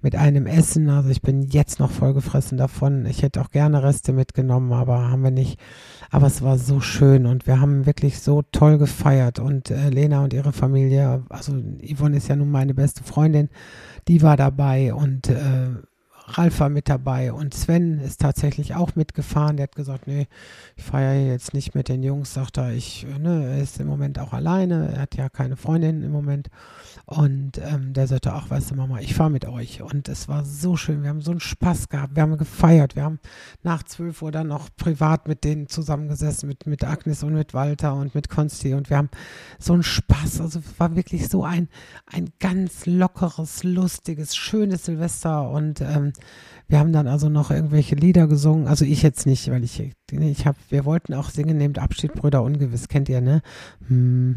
mit 0.04 0.14
einem 0.14 0.46
Essen. 0.46 0.90
Also 0.90 1.08
ich 1.08 1.22
bin 1.22 1.42
jetzt 1.42 1.80
noch 1.80 1.90
vollgefressen 1.90 2.58
davon. 2.58 3.06
Ich 3.06 3.22
hätte 3.22 3.40
auch 3.40 3.50
gerne 3.50 3.82
Reste 3.82 4.12
mitgenommen, 4.12 4.72
aber 4.72 5.10
haben 5.10 5.24
wir 5.24 5.30
nicht. 5.30 5.58
Aber 6.10 6.26
es 6.26 6.42
war 6.42 6.58
so 6.58 6.80
schön 6.80 7.26
und 7.26 7.46
wir 7.46 7.60
haben 7.60 7.86
wirklich 7.86 8.20
so 8.20 8.42
toll 8.52 8.78
gefeiert. 8.78 9.40
Und 9.40 9.70
äh, 9.70 9.88
Lena 9.88 10.22
und 10.22 10.32
ihre 10.32 10.52
Familie, 10.52 11.24
also 11.30 11.52
Yvonne 11.82 12.18
ist 12.18 12.28
ja 12.28 12.36
nun 12.36 12.50
meine 12.50 12.74
beste 12.74 13.02
Freundin, 13.02 13.48
die 14.06 14.22
war 14.22 14.36
dabei 14.36 14.94
und 14.94 15.28
äh, 15.30 15.70
Ralf 16.26 16.60
war 16.60 16.68
mit 16.70 16.88
dabei 16.88 17.32
und 17.32 17.52
Sven 17.52 18.00
ist 18.00 18.20
tatsächlich 18.20 18.74
auch 18.74 18.96
mitgefahren. 18.96 19.56
Der 19.56 19.64
hat 19.64 19.76
gesagt, 19.76 20.06
nee, 20.06 20.26
ich 20.76 20.84
feiere 20.84 21.26
jetzt 21.26 21.52
nicht 21.52 21.74
mit 21.74 21.88
den 21.88 22.02
Jungs, 22.02 22.32
sagt 22.32 22.56
er, 22.56 22.72
ich, 22.72 23.06
ne, 23.18 23.46
er 23.50 23.62
ist 23.62 23.78
im 23.78 23.86
Moment 23.86 24.18
auch 24.18 24.32
alleine, 24.32 24.92
er 24.94 25.02
hat 25.02 25.16
ja 25.16 25.28
keine 25.28 25.56
Freundin 25.56 26.02
im 26.02 26.12
Moment. 26.12 26.48
Und 27.04 27.58
ähm, 27.58 27.92
der 27.92 28.06
sagte, 28.06 28.32
ach, 28.32 28.48
weißt 28.48 28.70
du, 28.70 28.74
Mama, 28.76 29.00
ich 29.00 29.14
fahre 29.14 29.30
mit 29.30 29.44
euch. 29.44 29.82
Und 29.82 30.08
es 30.08 30.26
war 30.26 30.44
so 30.44 30.76
schön, 30.76 31.02
wir 31.02 31.10
haben 31.10 31.20
so 31.20 31.32
einen 31.32 31.40
Spaß 31.40 31.90
gehabt, 31.90 32.16
wir 32.16 32.22
haben 32.22 32.38
gefeiert, 32.38 32.96
wir 32.96 33.04
haben 33.04 33.18
nach 33.62 33.82
12 33.82 34.22
Uhr 34.22 34.32
dann 34.32 34.48
noch 34.48 34.70
privat 34.76 35.28
mit 35.28 35.44
denen 35.44 35.68
zusammengesessen, 35.68 36.48
mit, 36.48 36.66
mit 36.66 36.84
Agnes 36.84 37.22
und 37.22 37.34
mit 37.34 37.52
Walter 37.52 37.94
und 37.94 38.14
mit 38.14 38.30
Konsti 38.30 38.72
und 38.72 38.88
wir 38.88 38.96
haben 38.96 39.10
so 39.58 39.74
einen 39.74 39.82
Spaß, 39.82 40.40
also 40.40 40.60
es 40.60 40.80
war 40.80 40.96
wirklich 40.96 41.28
so 41.28 41.44
ein, 41.44 41.68
ein 42.06 42.30
ganz 42.40 42.86
lockeres, 42.86 43.62
lustiges, 43.62 44.34
schönes 44.34 44.86
Silvester 44.86 45.50
und 45.50 45.82
ähm, 45.82 46.13
wir 46.66 46.78
haben 46.78 46.92
dann 46.92 47.06
also 47.06 47.28
noch 47.28 47.50
irgendwelche 47.50 47.94
Lieder 47.94 48.26
gesungen. 48.26 48.66
Also 48.68 48.86
ich 48.86 49.02
jetzt 49.02 49.26
nicht, 49.26 49.50
weil 49.50 49.62
ich, 49.64 49.82
ich 50.10 50.46
habe, 50.46 50.56
wir 50.70 50.84
wollten 50.86 51.12
auch 51.12 51.28
singen, 51.28 51.58
nehmt 51.58 51.78
Abschied, 51.78 52.14
Brüder 52.14 52.42
Ungewiss, 52.42 52.88
kennt 52.88 53.08
ihr, 53.10 53.20
ne? 53.20 53.42
Und 53.88 54.32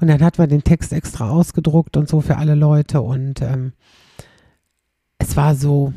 dann 0.00 0.22
hat 0.22 0.38
man 0.38 0.48
den 0.48 0.64
Text 0.64 0.92
extra 0.92 1.28
ausgedruckt 1.30 1.96
und 1.98 2.08
so 2.08 2.22
für 2.22 2.38
alle 2.38 2.54
Leute 2.54 3.02
und 3.02 3.42
ähm, 3.42 3.72
es 5.18 5.36
war 5.36 5.54
so, 5.54 5.92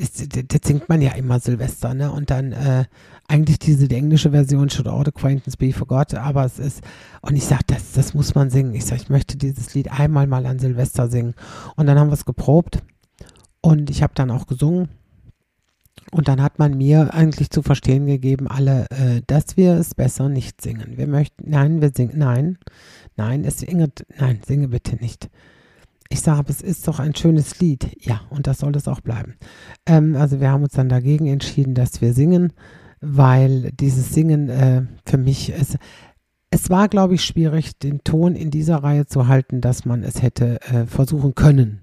das, 0.00 0.46
das, 0.48 0.60
singt 0.64 0.88
man 0.88 1.02
ja 1.02 1.12
immer 1.12 1.40
Silvester, 1.40 1.94
ne? 1.94 2.10
Und 2.10 2.30
dann 2.30 2.52
äh, 2.52 2.84
eigentlich 3.28 3.58
diese 3.58 3.86
die 3.86 3.96
englische 3.96 4.30
Version 4.30 4.70
Should 4.70 4.88
All 4.88 5.06
Acquaintance 5.06 5.56
Be 5.56 5.72
Forgot, 5.72 6.14
aber 6.14 6.44
es 6.44 6.58
ist, 6.58 6.82
und 7.20 7.36
ich 7.36 7.44
sag, 7.44 7.66
das, 7.66 7.92
das 7.92 8.14
muss 8.14 8.34
man 8.34 8.50
singen. 8.50 8.74
Ich 8.74 8.86
sag, 8.86 8.96
ich 8.96 9.10
möchte 9.10 9.36
dieses 9.36 9.74
Lied 9.74 9.92
einmal 9.92 10.26
mal 10.26 10.46
an 10.46 10.58
Silvester 10.58 11.08
singen. 11.08 11.34
Und 11.76 11.86
dann 11.86 11.98
haben 11.98 12.08
wir 12.08 12.14
es 12.14 12.24
geprobt 12.24 12.82
und 13.60 13.90
ich 13.90 14.02
habe 14.02 14.14
dann 14.14 14.30
auch 14.30 14.46
gesungen. 14.46 14.88
Und 16.12 16.28
dann 16.28 16.42
hat 16.42 16.58
man 16.58 16.76
mir 16.76 17.14
eigentlich 17.14 17.50
zu 17.50 17.62
verstehen 17.62 18.06
gegeben, 18.06 18.48
alle, 18.48 18.86
äh, 18.90 19.22
dass 19.26 19.56
wir 19.56 19.74
es 19.74 19.94
besser 19.94 20.28
nicht 20.28 20.60
singen. 20.60 20.96
Wir 20.96 21.06
möchten, 21.06 21.50
nein, 21.50 21.80
wir 21.80 21.92
singen, 21.94 22.18
nein, 22.18 22.58
nein, 23.16 23.44
es 23.44 23.58
singet, 23.58 24.06
nein, 24.18 24.40
singe 24.44 24.68
bitte 24.68 24.96
nicht. 24.96 25.30
Ich 26.12 26.20
sage, 26.22 26.46
es 26.48 26.60
ist 26.60 26.86
doch 26.88 26.98
ein 26.98 27.14
schönes 27.14 27.60
Lied. 27.60 27.96
Ja, 28.04 28.22
und 28.30 28.46
das 28.46 28.58
soll 28.58 28.74
es 28.76 28.88
auch 28.88 29.00
bleiben. 29.00 29.36
Ähm, 29.86 30.16
also 30.16 30.40
wir 30.40 30.50
haben 30.50 30.64
uns 30.64 30.74
dann 30.74 30.88
dagegen 30.88 31.26
entschieden, 31.26 31.74
dass 31.74 32.00
wir 32.02 32.12
singen. 32.14 32.52
weil 33.00 33.70
dieses 33.72 34.12
Singen 34.12 34.48
äh, 34.48 34.82
für 35.06 35.18
mich, 35.18 35.52
es, 35.52 35.76
es 36.50 36.70
war, 36.70 36.88
glaube 36.88 37.14
ich, 37.14 37.24
schwierig, 37.24 37.78
den 37.78 38.04
Ton 38.04 38.34
in 38.34 38.50
dieser 38.50 38.78
Reihe 38.78 39.06
zu 39.06 39.28
halten, 39.28 39.60
dass 39.60 39.84
man 39.84 40.02
es 40.02 40.22
hätte 40.22 40.60
äh, 40.62 40.86
versuchen 40.86 41.34
können. 41.34 41.80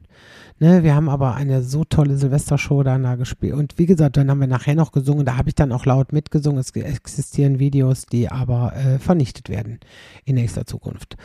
Ne, 0.59 0.83
wir 0.83 0.95
haben 0.95 1.07
aber 1.07 1.35
eine 1.35 1.61
so 1.61 1.83
tolle 1.83 2.17
Silvestershow 2.17 2.81
da 2.81 3.15
gespielt. 3.15 3.53
Und 3.53 3.77
wie 3.77 3.85
gesagt, 3.85 4.17
dann 4.17 4.29
haben 4.31 4.39
wir 4.39 4.47
nachher 4.47 4.73
noch 4.73 4.91
gesungen. 4.91 5.23
Da 5.23 5.37
habe 5.37 5.49
ich 5.49 5.55
dann 5.55 5.71
auch 5.71 5.85
laut 5.85 6.13
mitgesungen. 6.13 6.59
Es 6.59 6.71
existieren 6.71 7.59
Videos, 7.59 8.07
die 8.07 8.29
aber 8.29 8.75
äh, 8.75 8.97
vernichtet 8.97 9.49
werden 9.49 9.79
in 10.25 10.35
nächster 10.35 10.65
Zukunft. 10.65 11.15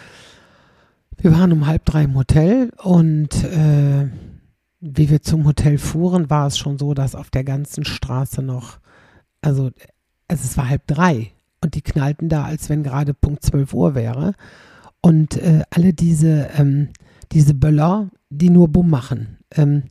Wir 1.23 1.31
waren 1.31 1.53
um 1.53 1.69
halb 1.69 1.85
drei 1.85 2.03
im 2.03 2.17
Hotel 2.17 2.73
und 2.83 3.45
äh, 3.45 4.09
wie 4.81 5.09
wir 5.09 5.23
zum 5.23 5.47
Hotel 5.47 5.79
fuhren, 5.79 6.29
war 6.29 6.49
es 6.49 6.59
schon 6.59 6.79
so, 6.79 6.95
dass 6.95 7.15
auf 7.15 7.31
der 7.31 7.45
ganzen 7.45 7.85
Straße 7.85 8.43
noch, 8.43 8.81
also, 9.41 9.71
also 10.27 10.43
es 10.45 10.57
war 10.57 10.69
halb 10.69 10.85
drei 10.89 11.31
und 11.61 11.77
die 11.77 11.81
knallten 11.81 12.29
da, 12.29 12.43
als 12.43 12.69
wenn 12.69 12.83
gerade 12.83 13.15
Punkt 13.15 13.45
12 13.45 13.73
Uhr 13.73 13.95
wäre. 13.95 14.35
Und 15.01 15.37
äh, 15.37 15.63
alle 15.71 15.93
diese, 15.93 16.51
ähm, 16.57 16.89
diese 17.31 17.55
Böller, 17.55 18.11
die 18.29 18.51
nur 18.51 18.67
Bumm 18.67 18.91
machen. 18.91 19.39
Ähm, 19.53 19.85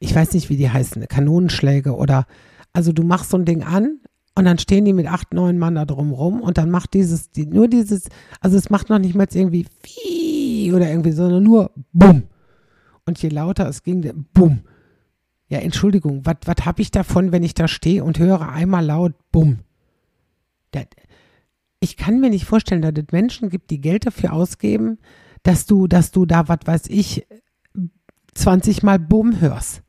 ich 0.00 0.12
weiß 0.12 0.32
nicht, 0.32 0.50
wie 0.50 0.56
die 0.56 0.70
heißen, 0.70 1.06
Kanonenschläge 1.06 1.94
oder, 1.94 2.26
also 2.72 2.92
du 2.92 3.04
machst 3.04 3.30
so 3.30 3.36
ein 3.36 3.44
Ding 3.44 3.62
an 3.62 4.00
und 4.34 4.44
dann 4.44 4.58
stehen 4.58 4.84
die 4.84 4.92
mit 4.92 5.06
acht, 5.06 5.34
neun 5.34 5.56
Mann 5.56 5.76
da 5.76 5.84
drumrum 5.84 6.40
und 6.40 6.58
dann 6.58 6.72
macht 6.72 6.94
dieses, 6.94 7.30
die, 7.30 7.46
nur 7.46 7.68
dieses, 7.68 8.08
also 8.40 8.56
es 8.56 8.70
macht 8.70 8.90
noch 8.90 8.98
nicht 8.98 9.14
mal 9.14 9.28
irgendwie 9.32 9.66
Fii 9.84 10.23
oder 10.72 10.88
irgendwie, 10.88 11.12
sondern 11.12 11.42
nur 11.42 11.70
Bumm. 11.92 12.24
Und 13.06 13.20
je 13.20 13.28
lauter 13.28 13.68
es 13.68 13.82
ging, 13.82 14.26
Bumm. 14.32 14.60
Ja, 15.48 15.58
Entschuldigung, 15.58 16.24
was 16.24 16.64
habe 16.64 16.82
ich 16.82 16.90
davon, 16.90 17.32
wenn 17.32 17.42
ich 17.42 17.54
da 17.54 17.68
stehe 17.68 18.02
und 18.02 18.18
höre 18.18 18.48
einmal 18.48 18.84
laut 18.84 19.12
Bumm? 19.30 19.58
ich 21.84 21.96
kann 21.96 22.20
mir 22.20 22.30
nicht 22.30 22.46
vorstellen, 22.46 22.82
dass 22.82 22.94
es 22.96 23.12
Menschen 23.12 23.50
gibt, 23.50 23.70
die 23.70 23.80
Geld 23.80 24.06
dafür 24.06 24.32
ausgeben, 24.32 24.98
dass 25.42 25.66
du, 25.66 25.86
dass 25.86 26.10
du 26.10 26.26
da, 26.26 26.48
was 26.48 26.60
weiß 26.64 26.86
ich, 26.88 27.26
20 28.34 28.82
Mal 28.82 28.98
Bumm 28.98 29.40
hörst. 29.40 29.82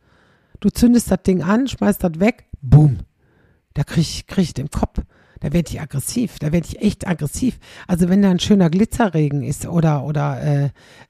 Du 0.60 0.70
zündest 0.70 1.10
das 1.10 1.24
Ding 1.24 1.42
an, 1.42 1.68
schmeißt 1.68 2.04
das 2.04 2.20
weg, 2.20 2.46
Bumm. 2.62 3.00
Da 3.74 3.84
krieg 3.84 4.02
ich, 4.02 4.28
krieg 4.28 4.44
ich 4.44 4.54
den 4.54 4.70
Kopf. 4.70 5.02
Da 5.46 5.54
werde 5.54 5.70
ich 5.70 5.80
aggressiv. 5.80 6.40
Da 6.40 6.52
werde 6.52 6.68
ich 6.68 6.82
echt 6.82 7.08
aggressiv. 7.08 7.60
Also 7.86 8.10
wenn 8.10 8.24
da 8.24 8.32
ein 8.32 8.40
schöner 8.40 8.72
Glitzerregen 8.72 9.44
ist 9.44 9.68
oder, 9.68 10.04
oder 10.04 10.42
äh, 10.42 10.70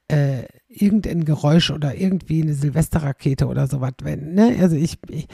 äh, 0.10 0.44
irgendein 0.68 1.24
Geräusch 1.24 1.72
oder 1.72 1.96
irgendwie 1.96 2.42
eine 2.42 2.54
Silvesterrakete 2.54 3.48
oder 3.48 3.68
sowas, 3.68 3.94
wenn, 4.04 4.34
ne? 4.34 4.58
Also 4.60 4.76
ich, 4.76 4.98
ich, 5.08 5.28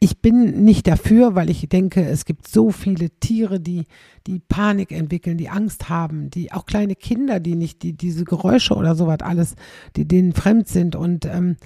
ich 0.00 0.22
bin 0.22 0.64
nicht 0.64 0.86
dafür, 0.86 1.34
weil 1.34 1.50
ich 1.50 1.68
denke, 1.68 2.02
es 2.02 2.24
gibt 2.24 2.48
so 2.48 2.70
viele 2.70 3.10
Tiere, 3.10 3.60
die, 3.60 3.84
die 4.26 4.38
Panik 4.38 4.90
entwickeln, 4.90 5.36
die 5.36 5.50
Angst 5.50 5.90
haben, 5.90 6.30
die 6.30 6.50
auch 6.50 6.64
kleine 6.64 6.94
Kinder, 6.94 7.40
die 7.40 7.56
nicht, 7.56 7.82
die 7.82 7.92
diese 7.92 8.24
Geräusche 8.24 8.74
oder 8.74 8.94
sowas 8.94 9.18
alles, 9.20 9.54
die 9.96 10.08
denen 10.08 10.32
fremd 10.32 10.68
sind. 10.68 10.96
Und 10.96 11.26
ähm, 11.26 11.56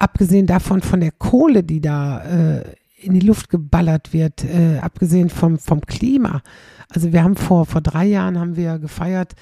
abgesehen 0.00 0.48
davon 0.48 0.80
von 0.80 0.98
der 0.98 1.12
Kohle, 1.12 1.62
die 1.62 1.80
da 1.80 2.24
äh, 2.24 2.64
in 3.00 3.14
die 3.14 3.26
Luft 3.26 3.48
geballert 3.48 4.12
wird, 4.12 4.44
äh, 4.44 4.78
abgesehen 4.78 5.30
vom, 5.30 5.58
vom 5.58 5.80
Klima. 5.80 6.42
Also 6.88 7.12
wir 7.12 7.22
haben 7.22 7.36
vor, 7.36 7.66
vor 7.66 7.80
drei 7.80 8.06
Jahren 8.06 8.38
haben 8.38 8.56
wir 8.56 8.78
gefeiert, 8.78 9.34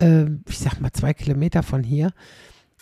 äh, 0.00 0.26
ich 0.48 0.58
sag 0.58 0.80
mal 0.80 0.92
zwei 0.92 1.14
Kilometer 1.14 1.62
von 1.62 1.82
hier. 1.82 2.10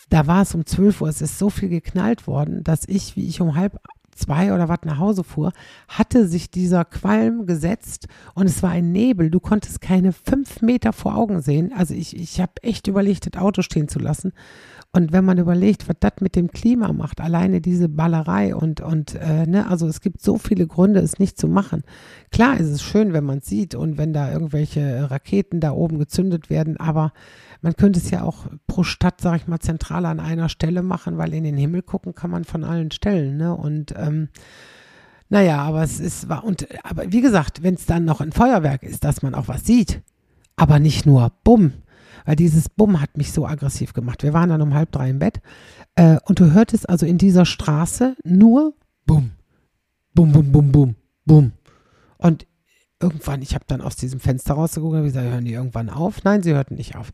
Da 0.09 0.27
war 0.27 0.41
es 0.41 0.53
um 0.53 0.65
12 0.65 1.01
Uhr, 1.01 1.09
es 1.09 1.21
ist 1.21 1.39
so 1.39 1.49
viel 1.49 1.69
geknallt 1.69 2.27
worden, 2.27 2.63
dass 2.63 2.87
ich, 2.87 3.15
wie 3.15 3.27
ich 3.27 3.41
um 3.41 3.55
halb 3.55 3.79
zwei 4.15 4.53
oder 4.53 4.69
was 4.69 4.79
nach 4.85 4.97
Hause 4.97 5.23
fuhr, 5.23 5.51
hatte 5.87 6.27
sich 6.27 6.49
dieser 6.49 6.85
Qualm 6.85 7.45
gesetzt 7.45 8.07
und 8.33 8.47
es 8.47 8.63
war 8.63 8.71
ein 8.71 8.91
Nebel. 8.91 9.29
Du 9.29 9.39
konntest 9.39 9.81
keine 9.81 10.13
fünf 10.13 10.61
Meter 10.61 10.93
vor 10.93 11.15
Augen 11.15 11.41
sehen. 11.41 11.73
Also 11.75 11.93
ich, 11.93 12.15
ich 12.15 12.39
habe 12.39 12.53
echt 12.63 12.87
überlegt, 12.87 13.33
das 13.33 13.41
Auto 13.41 13.61
stehen 13.61 13.89
zu 13.89 13.99
lassen. 13.99 14.31
Und 14.95 15.11
wenn 15.11 15.25
man 15.25 15.37
überlegt, 15.37 15.89
was 15.89 15.97
das 15.99 16.13
mit 16.21 16.37
dem 16.37 16.49
Klima 16.51 16.93
macht, 16.93 17.19
alleine 17.19 17.59
diese 17.59 17.89
Ballerei 17.89 18.55
und, 18.55 18.79
und 18.79 19.15
äh, 19.15 19.45
ne, 19.45 19.67
also 19.69 19.87
es 19.87 19.99
gibt 19.99 20.21
so 20.21 20.37
viele 20.37 20.67
Gründe, 20.67 21.01
es 21.01 21.19
nicht 21.19 21.37
zu 21.37 21.49
machen. 21.49 21.83
Klar 22.31 22.57
ist 22.57 22.69
es 22.69 22.81
schön, 22.81 23.11
wenn 23.11 23.25
man 23.25 23.39
es 23.39 23.45
sieht 23.45 23.75
und 23.75 23.97
wenn 23.97 24.13
da 24.13 24.31
irgendwelche 24.31 25.11
Raketen 25.11 25.59
da 25.59 25.71
oben 25.71 25.99
gezündet 25.99 26.49
werden, 26.49 26.77
aber 26.77 27.11
man 27.61 27.75
könnte 27.75 27.99
es 27.99 28.09
ja 28.09 28.21
auch 28.21 28.45
pro 28.67 28.83
Stadt, 28.83 29.19
sag 29.19 29.35
ich 29.35 29.47
mal, 29.47 29.59
zentral 29.59 30.05
an 30.05 30.21
einer 30.21 30.47
Stelle 30.47 30.81
machen, 30.81 31.17
weil 31.17 31.33
in 31.33 31.43
den 31.43 31.57
Himmel 31.57 31.81
gucken 31.81 32.15
kann 32.15 32.31
man 32.31 32.45
von 32.45 32.63
allen 32.63 32.91
Stellen. 32.91 33.35
Ne? 33.35 33.53
Und 33.53 33.93
ähm, 33.97 34.29
naja, 35.27 35.57
aber 35.57 35.83
es 35.83 35.99
ist, 35.99 36.27
und 36.29 36.67
aber 36.83 37.11
wie 37.11 37.21
gesagt, 37.21 37.63
wenn 37.63 37.73
es 37.73 37.85
dann 37.85 38.05
noch 38.05 38.21
ein 38.21 38.31
Feuerwerk 38.31 38.83
ist, 38.83 39.03
dass 39.03 39.23
man 39.23 39.35
auch 39.35 39.49
was 39.49 39.65
sieht, 39.65 40.03
aber 40.55 40.79
nicht 40.79 41.05
nur 41.05 41.33
Bumm, 41.43 41.73
weil 42.25 42.35
dieses 42.35 42.69
Bumm 42.69 43.01
hat 43.01 43.17
mich 43.17 43.31
so 43.31 43.45
aggressiv 43.45 43.93
gemacht. 43.93 44.23
Wir 44.23 44.33
waren 44.33 44.49
dann 44.49 44.61
um 44.61 44.73
halb 44.73 44.91
drei 44.91 45.09
im 45.09 45.19
Bett 45.19 45.41
äh, 45.95 46.17
und 46.25 46.39
du 46.39 46.51
hörtest 46.51 46.89
also 46.89 47.05
in 47.05 47.17
dieser 47.17 47.45
Straße 47.45 48.15
nur 48.23 48.73
Bumm, 49.05 49.31
Bumm, 50.13 50.31
Bumm, 50.31 50.51
Bumm, 50.51 50.71
Bumm, 50.71 50.95
Bumm. 51.25 51.51
Und 52.17 52.47
irgendwann, 53.01 53.41
ich 53.41 53.53
habe 53.53 53.65
dann 53.67 53.81
aus 53.81 53.95
diesem 53.95 54.19
Fenster 54.19 54.55
rausgeguckt 54.55 54.95
und 54.95 55.03
gesagt, 55.03 55.29
hören 55.29 55.45
die 55.45 55.53
irgendwann 55.53 55.89
auf? 55.89 56.23
Nein, 56.23 56.43
sie 56.43 56.53
hörten 56.53 56.75
nicht 56.75 56.95
auf. 56.95 57.11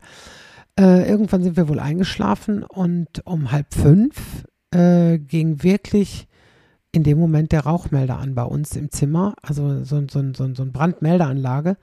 Äh, 0.78 1.08
irgendwann 1.08 1.42
sind 1.42 1.56
wir 1.56 1.68
wohl 1.68 1.80
eingeschlafen 1.80 2.62
und 2.62 3.26
um 3.26 3.52
halb 3.52 3.74
fünf 3.74 4.46
äh, 4.70 5.18
ging 5.18 5.62
wirklich 5.62 6.28
in 6.92 7.02
dem 7.02 7.18
Moment 7.18 7.52
der 7.52 7.60
Rauchmelder 7.64 8.18
an 8.18 8.34
bei 8.34 8.44
uns 8.44 8.76
im 8.76 8.90
Zimmer, 8.90 9.34
also 9.42 9.82
so, 9.84 10.02
so, 10.08 10.22
so, 10.32 10.54
so 10.54 10.62
eine 10.62 10.72
Brandmeldeanlage. 10.72 11.76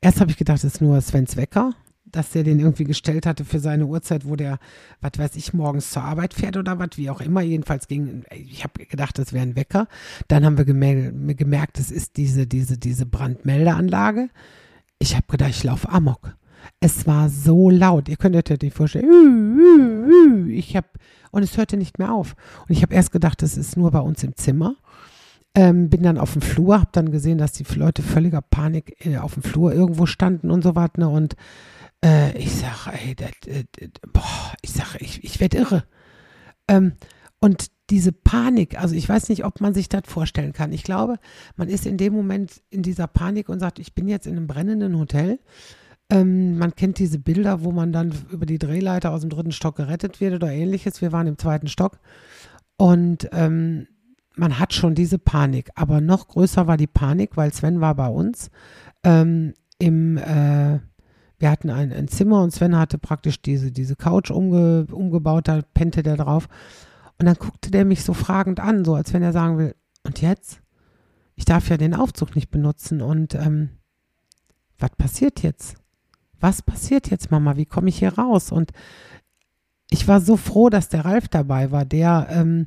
Erst 0.00 0.20
habe 0.20 0.30
ich 0.30 0.36
gedacht, 0.36 0.58
es 0.58 0.64
ist 0.64 0.80
nur 0.80 1.00
Svens 1.00 1.36
Wecker, 1.36 1.74
dass 2.10 2.30
der 2.30 2.44
den 2.44 2.58
irgendwie 2.60 2.84
gestellt 2.84 3.26
hatte 3.26 3.44
für 3.44 3.58
seine 3.58 3.86
Uhrzeit, 3.86 4.26
wo 4.26 4.36
der, 4.36 4.58
was 5.00 5.12
weiß 5.16 5.36
ich, 5.36 5.52
morgens 5.52 5.90
zur 5.90 6.02
Arbeit 6.02 6.34
fährt 6.34 6.56
oder 6.56 6.78
was, 6.78 6.90
wie 6.96 7.10
auch 7.10 7.20
immer. 7.20 7.42
Jedenfalls 7.42 7.88
ging, 7.88 8.24
ich 8.30 8.64
habe 8.64 8.86
gedacht, 8.86 9.18
das 9.18 9.32
wäre 9.32 9.42
ein 9.42 9.56
Wecker. 9.56 9.88
Dann 10.28 10.44
haben 10.44 10.56
wir 10.56 10.64
gemerkt, 11.34 11.78
es 11.78 11.90
ist 11.90 12.16
diese, 12.16 12.46
diese, 12.46 12.78
diese 12.78 13.06
Brandmeldeanlage. 13.06 14.30
Ich 14.98 15.14
habe 15.14 15.26
gedacht, 15.28 15.50
ich 15.50 15.64
laufe 15.64 15.88
Amok. 15.88 16.36
Es 16.80 17.06
war 17.06 17.28
so 17.28 17.70
laut. 17.70 18.08
Ihr 18.08 18.16
könnt 18.16 18.36
euch 18.36 18.44
das 18.44 18.72
vorstellen. 18.72 20.48
Ich 20.50 20.76
habe, 20.76 20.88
und 21.30 21.42
es 21.42 21.56
hörte 21.56 21.76
nicht 21.76 21.98
mehr 21.98 22.12
auf. 22.12 22.34
Und 22.68 22.74
ich 22.74 22.82
habe 22.82 22.94
erst 22.94 23.12
gedacht, 23.12 23.42
es 23.42 23.56
ist 23.56 23.76
nur 23.76 23.90
bei 23.90 24.00
uns 24.00 24.22
im 24.24 24.34
Zimmer. 24.36 24.76
Ähm, 25.56 25.88
bin 25.88 26.02
dann 26.02 26.18
auf 26.18 26.34
dem 26.34 26.42
Flur, 26.42 26.80
habe 26.80 26.90
dann 26.92 27.10
gesehen, 27.10 27.38
dass 27.38 27.52
die 27.52 27.64
Leute 27.74 28.02
völliger 28.02 28.42
Panik 28.42 28.94
äh, 29.06 29.16
auf 29.16 29.34
dem 29.34 29.42
Flur 29.42 29.72
irgendwo 29.72 30.04
standen 30.04 30.50
und 30.50 30.62
so 30.62 30.76
weiter. 30.76 31.00
Ne? 31.00 31.08
Und 31.08 31.34
äh, 32.04 32.36
ich 32.36 32.54
sage, 32.54 32.96
ey, 33.04 33.14
das, 33.14 33.30
das, 33.42 33.64
boah, 34.12 34.52
ich 34.60 34.72
sage, 34.72 34.98
ich, 35.00 35.24
ich 35.24 35.40
werde 35.40 35.56
irre. 35.56 35.84
Ähm, 36.68 36.92
und 37.40 37.68
diese 37.88 38.12
Panik, 38.12 38.78
also 38.78 38.94
ich 38.94 39.08
weiß 39.08 39.30
nicht, 39.30 39.44
ob 39.44 39.60
man 39.62 39.72
sich 39.72 39.88
das 39.88 40.02
vorstellen 40.06 40.52
kann. 40.52 40.72
Ich 40.72 40.82
glaube, 40.82 41.18
man 41.56 41.68
ist 41.68 41.86
in 41.86 41.96
dem 41.96 42.12
Moment 42.12 42.62
in 42.68 42.82
dieser 42.82 43.06
Panik 43.06 43.48
und 43.48 43.60
sagt, 43.60 43.78
ich 43.78 43.94
bin 43.94 44.08
jetzt 44.08 44.26
in 44.26 44.36
einem 44.36 44.46
brennenden 44.46 44.98
Hotel. 44.98 45.38
Ähm, 46.10 46.58
man 46.58 46.74
kennt 46.74 46.98
diese 46.98 47.18
Bilder, 47.18 47.64
wo 47.64 47.72
man 47.72 47.92
dann 47.92 48.12
über 48.30 48.44
die 48.44 48.58
Drehleiter 48.58 49.10
aus 49.10 49.22
dem 49.22 49.30
dritten 49.30 49.52
Stock 49.52 49.76
gerettet 49.76 50.20
wird 50.20 50.34
oder 50.34 50.52
ähnliches. 50.52 51.00
Wir 51.00 51.12
waren 51.12 51.26
im 51.26 51.38
zweiten 51.38 51.68
Stock 51.68 51.98
und 52.76 53.28
ähm, 53.32 53.86
man 54.36 54.58
hat 54.58 54.72
schon 54.72 54.94
diese 54.94 55.18
Panik. 55.18 55.70
Aber 55.74 56.00
noch 56.00 56.28
größer 56.28 56.66
war 56.66 56.76
die 56.76 56.86
Panik, 56.86 57.36
weil 57.36 57.52
Sven 57.52 57.80
war 57.80 57.94
bei 57.94 58.08
uns 58.08 58.50
ähm, 59.04 59.54
im 59.78 60.16
äh, 60.18 60.80
wir 61.38 61.50
hatten 61.50 61.68
ein, 61.68 61.92
ein, 61.92 62.08
Zimmer 62.08 62.42
und 62.42 62.50
Sven 62.50 62.78
hatte 62.78 62.96
praktisch 62.96 63.42
diese, 63.42 63.70
diese 63.70 63.94
Couch 63.94 64.30
umge, 64.30 64.86
umgebaut, 64.90 65.48
da 65.48 65.60
pennte 65.74 66.02
der 66.02 66.16
drauf. 66.16 66.48
Und 67.18 67.26
dann 67.26 67.34
guckte 67.34 67.70
der 67.70 67.84
mich 67.84 68.04
so 68.04 68.14
fragend 68.14 68.58
an, 68.58 68.86
so 68.86 68.94
als 68.94 69.12
wenn 69.12 69.22
er 69.22 69.32
sagen 69.32 69.58
will, 69.58 69.74
und 70.04 70.22
jetzt? 70.22 70.60
Ich 71.34 71.44
darf 71.44 71.68
ja 71.68 71.76
den 71.76 71.94
Aufzug 71.94 72.34
nicht 72.36 72.50
benutzen 72.50 73.02
und 73.02 73.34
ähm, 73.34 73.68
was 74.78 74.90
passiert 74.96 75.42
jetzt? 75.42 75.76
was 76.40 76.62
passiert 76.62 77.10
jetzt, 77.10 77.30
Mama? 77.30 77.56
Wie 77.56 77.66
komme 77.66 77.88
ich 77.88 77.98
hier 77.98 78.14
raus? 78.14 78.52
Und 78.52 78.72
ich 79.90 80.08
war 80.08 80.20
so 80.20 80.36
froh, 80.36 80.68
dass 80.68 80.88
der 80.88 81.04
Ralf 81.04 81.28
dabei 81.28 81.70
war, 81.70 81.84
der 81.84 82.26
ähm, 82.30 82.66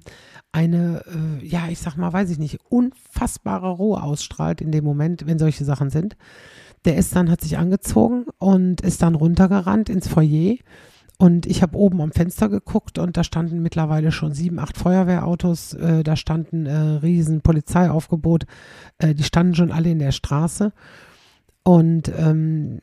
eine, 0.51 1.03
äh, 1.05 1.45
ja, 1.45 1.67
ich 1.69 1.79
sag 1.79 1.97
mal, 1.97 2.13
weiß 2.13 2.29
ich 2.29 2.39
nicht, 2.39 2.59
unfassbare 2.69 3.69
Ruhe 3.71 4.01
ausstrahlt 4.01 4.61
in 4.61 4.71
dem 4.71 4.83
Moment, 4.83 5.25
wenn 5.27 5.39
solche 5.39 5.65
Sachen 5.65 5.89
sind. 5.89 6.15
Der 6.85 6.95
ist 6.95 7.15
dann, 7.15 7.29
hat 7.29 7.41
sich 7.41 7.57
angezogen 7.57 8.25
und 8.37 8.81
ist 8.81 9.01
dann 9.01 9.15
runtergerannt 9.15 9.89
ins 9.89 10.07
Foyer. 10.07 10.55
Und 11.17 11.45
ich 11.45 11.61
habe 11.61 11.77
oben 11.77 11.99
am 11.99 12.13
Fenster 12.13 12.47
geguckt 12.47 12.97
und 12.97 13.17
da 13.17 13.25
standen 13.25 13.61
mittlerweile 13.61 14.13
schon 14.13 14.33
sieben, 14.33 14.57
acht 14.57 14.77
Feuerwehrautos, 14.77 15.73
äh, 15.73 16.01
da 16.01 16.15
standen 16.15 16.65
äh, 16.65 16.73
riesen 16.73 17.41
Polizeiaufgebot, 17.41 18.45
äh, 18.99 19.13
die 19.13 19.23
standen 19.23 19.53
schon 19.53 19.73
alle 19.73 19.89
in 19.89 19.99
der 19.99 20.13
Straße. 20.13 20.71
Und 21.63 22.09
ähm, 22.17 22.79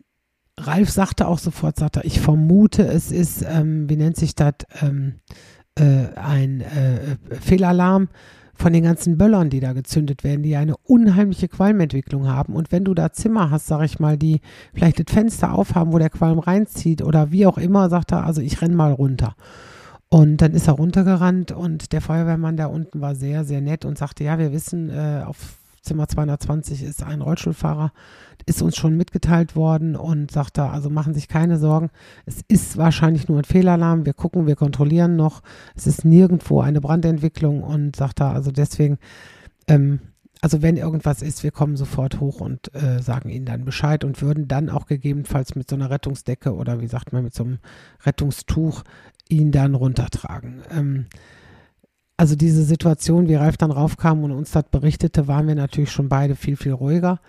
Ralf 0.59 0.91
sagte 0.91 1.29
auch 1.29 1.39
sofort, 1.39 1.77
sagte 1.77 2.01
ich 2.05 2.21
vermute, 2.21 2.87
es 2.87 3.13
ist, 3.13 3.45
ähm, 3.49 3.89
wie 3.89 3.97
nennt 3.97 4.17
sich 4.17 4.35
das, 4.35 4.55
ähm, 4.81 5.17
äh, 5.79 6.15
ein 6.17 6.63
äh, 6.63 7.17
Fehlalarm 7.41 8.09
von 8.55 8.73
den 8.73 8.85
ganzen 8.85 9.19
Böllern, 9.19 9.51
die 9.51 9.61
da 9.61 9.75
gezündet 9.75 10.25
werden, 10.25 10.43
die 10.43 10.57
eine 10.57 10.77
unheimliche 10.79 11.49
Qualmentwicklung 11.49 12.27
haben. 12.27 12.55
Und 12.55 12.73
wenn 12.73 12.85
du 12.85 12.95
da 12.95 13.13
Zimmer 13.13 13.51
hast, 13.51 13.67
sag 13.67 13.85
ich 13.85 14.01
mal, 14.01 14.17
die 14.17 14.41
vielleicht 14.73 14.99
das 14.99 15.13
Fenster 15.13 15.53
aufhaben, 15.53 15.93
wo 15.93 15.99
der 15.99 16.11
Qualm 16.11 16.39
reinzieht 16.39 17.03
oder 17.03 17.31
wie 17.33 17.47
auch 17.47 17.59
immer, 17.59 17.91
sagt 17.91 18.13
er, 18.13 18.25
also 18.25 18.41
ich 18.41 18.63
renn 18.63 18.75
mal 18.75 18.93
runter. 18.93 19.37
Und 20.09 20.39
dann 20.39 20.53
ist 20.53 20.69
er 20.69 20.75
runtergerannt 20.75 21.53
und 21.53 21.93
der 21.93 22.01
Feuerwehrmann 22.01 22.57
da 22.57 22.67
unten 22.67 23.01
war 23.01 23.15
sehr, 23.15 23.45
sehr 23.45 23.61
nett 23.61 23.85
und 23.85 23.99
sagte, 23.99 24.25
ja, 24.25 24.39
wir 24.39 24.53
wissen, 24.53 24.89
äh, 24.89 25.23
auf 25.27 25.59
Zimmer 25.83 26.09
220 26.09 26.83
ist 26.83 27.03
ein 27.03 27.21
Rollstuhlfahrer, 27.21 27.93
ist 28.47 28.63
uns 28.63 28.77
schon 28.77 28.97
mitgeteilt 28.97 29.57
worden 29.57 29.97
und 29.97 30.31
sagt 30.31 30.57
da, 30.57 30.71
also 30.71 30.89
machen 30.89 31.15
sich 31.15 31.27
keine 31.27 31.59
Sorgen. 31.59 31.91
Es 32.25 32.43
ist 32.47 32.77
wahrscheinlich 32.77 33.29
nur 33.29 33.39
ein 33.39 33.45
Fehlalarm. 33.45 34.07
Wir 34.07 34.15
gucken, 34.15 34.47
wir 34.47 34.55
kontrollieren 34.55 35.17
noch. 35.17 35.43
Es 35.75 35.89
ist 35.89 36.05
nirgendwo 36.05 36.61
eine 36.61 36.81
Brandentwicklung 36.81 37.65
und 37.65 37.97
sagt 37.97 38.21
da, 38.21 38.33
also 38.33 38.53
deswegen, 38.53 38.99
ähm, 39.67 39.99
also 40.41 40.63
wenn 40.63 40.77
irgendwas 40.77 41.23
ist, 41.23 41.43
wir 41.43 41.51
kommen 41.51 41.77
sofort 41.77 42.21
hoch 42.21 42.41
und 42.41 42.73
äh, 42.75 43.03
sagen 43.03 43.31
Ihnen 43.31 43.47
dann 43.47 43.65
Bescheid 43.65 44.05
und 44.05 44.23
würden 44.23 44.47
dann 44.47 44.71
auch 44.71 44.87
gegebenenfalls 44.87 45.57
mit 45.57 45.69
so 45.69 45.75
einer 45.75 45.91
Rettungsdecke 45.91 46.55
oder 46.55 46.81
wie 46.81 46.87
sagt 46.87 47.13
man, 47.13 47.25
mit 47.25 47.35
so 47.35 47.43
einem 47.43 47.59
Rettungstuch 48.05 48.85
ihn 49.29 49.51
dann 49.51 49.75
runtertragen. 49.75 50.63
Ähm, 50.71 51.07
also 52.17 52.37
diese 52.37 52.63
Situation, 52.63 53.29
wie 53.29 53.35
Ralf 53.35 53.57
dann 53.57 53.73
raufkam 53.73 54.23
und 54.25 54.31
uns 54.31 54.53
das 54.53 54.65
berichtete, 54.71 55.27
waren 55.27 55.49
wir 55.49 55.55
natürlich 55.55 55.91
schon 55.91 56.09
beide 56.09 56.37
viel, 56.37 56.57
viel 56.57 56.73
ruhiger. 56.73 57.21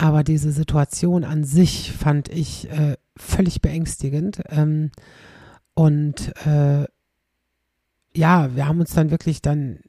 Aber 0.00 0.24
diese 0.24 0.50
Situation 0.50 1.24
an 1.24 1.44
sich 1.44 1.92
fand 1.92 2.30
ich 2.30 2.70
äh, 2.70 2.96
völlig 3.18 3.60
beängstigend. 3.60 4.40
Ähm, 4.48 4.92
und 5.74 6.32
äh, 6.46 6.86
ja, 8.16 8.56
wir 8.56 8.66
haben 8.66 8.80
uns 8.80 8.94
dann 8.94 9.10
wirklich 9.10 9.42
dann 9.42 9.80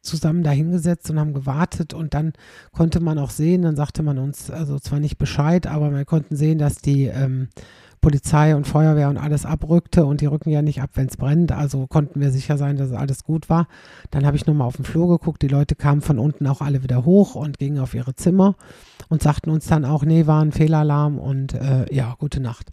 zusammen 0.00 0.42
dahingesetzt 0.42 1.08
und 1.08 1.20
haben 1.20 1.34
gewartet 1.34 1.94
und 1.94 2.14
dann 2.14 2.32
konnte 2.72 2.98
man 2.98 3.20
auch 3.20 3.30
sehen, 3.30 3.62
dann 3.62 3.76
sagte 3.76 4.02
man 4.02 4.18
uns 4.18 4.50
also 4.50 4.80
zwar 4.80 4.98
nicht 4.98 5.18
Bescheid, 5.18 5.68
aber 5.68 5.94
wir 5.94 6.04
konnten 6.04 6.34
sehen, 6.34 6.58
dass 6.58 6.78
die 6.78 7.04
ähm, 7.04 7.48
Polizei 8.02 8.54
und 8.56 8.66
Feuerwehr 8.66 9.08
und 9.08 9.16
alles 9.16 9.46
abrückte 9.46 10.04
und 10.04 10.20
die 10.20 10.26
rücken 10.26 10.50
ja 10.50 10.60
nicht 10.60 10.82
ab, 10.82 10.90
wenn 10.94 11.06
es 11.06 11.16
brennt. 11.16 11.52
Also 11.52 11.86
konnten 11.86 12.20
wir 12.20 12.32
sicher 12.32 12.58
sein, 12.58 12.76
dass 12.76 12.92
alles 12.92 13.22
gut 13.22 13.48
war. 13.48 13.68
Dann 14.10 14.26
habe 14.26 14.36
ich 14.36 14.44
nochmal 14.44 14.66
auf 14.66 14.76
den 14.76 14.84
Flur 14.84 15.08
geguckt. 15.08 15.40
Die 15.40 15.48
Leute 15.48 15.76
kamen 15.76 16.02
von 16.02 16.18
unten 16.18 16.46
auch 16.48 16.60
alle 16.60 16.82
wieder 16.82 17.04
hoch 17.04 17.36
und 17.36 17.58
gingen 17.58 17.78
auf 17.78 17.94
ihre 17.94 18.14
Zimmer 18.14 18.56
und 19.08 19.22
sagten 19.22 19.50
uns 19.50 19.66
dann 19.68 19.84
auch, 19.84 20.04
nee, 20.04 20.26
war 20.26 20.42
ein 20.42 20.52
Fehlalarm 20.52 21.18
und 21.18 21.54
äh, 21.54 21.86
ja, 21.94 22.14
gute 22.18 22.40
Nacht. 22.40 22.72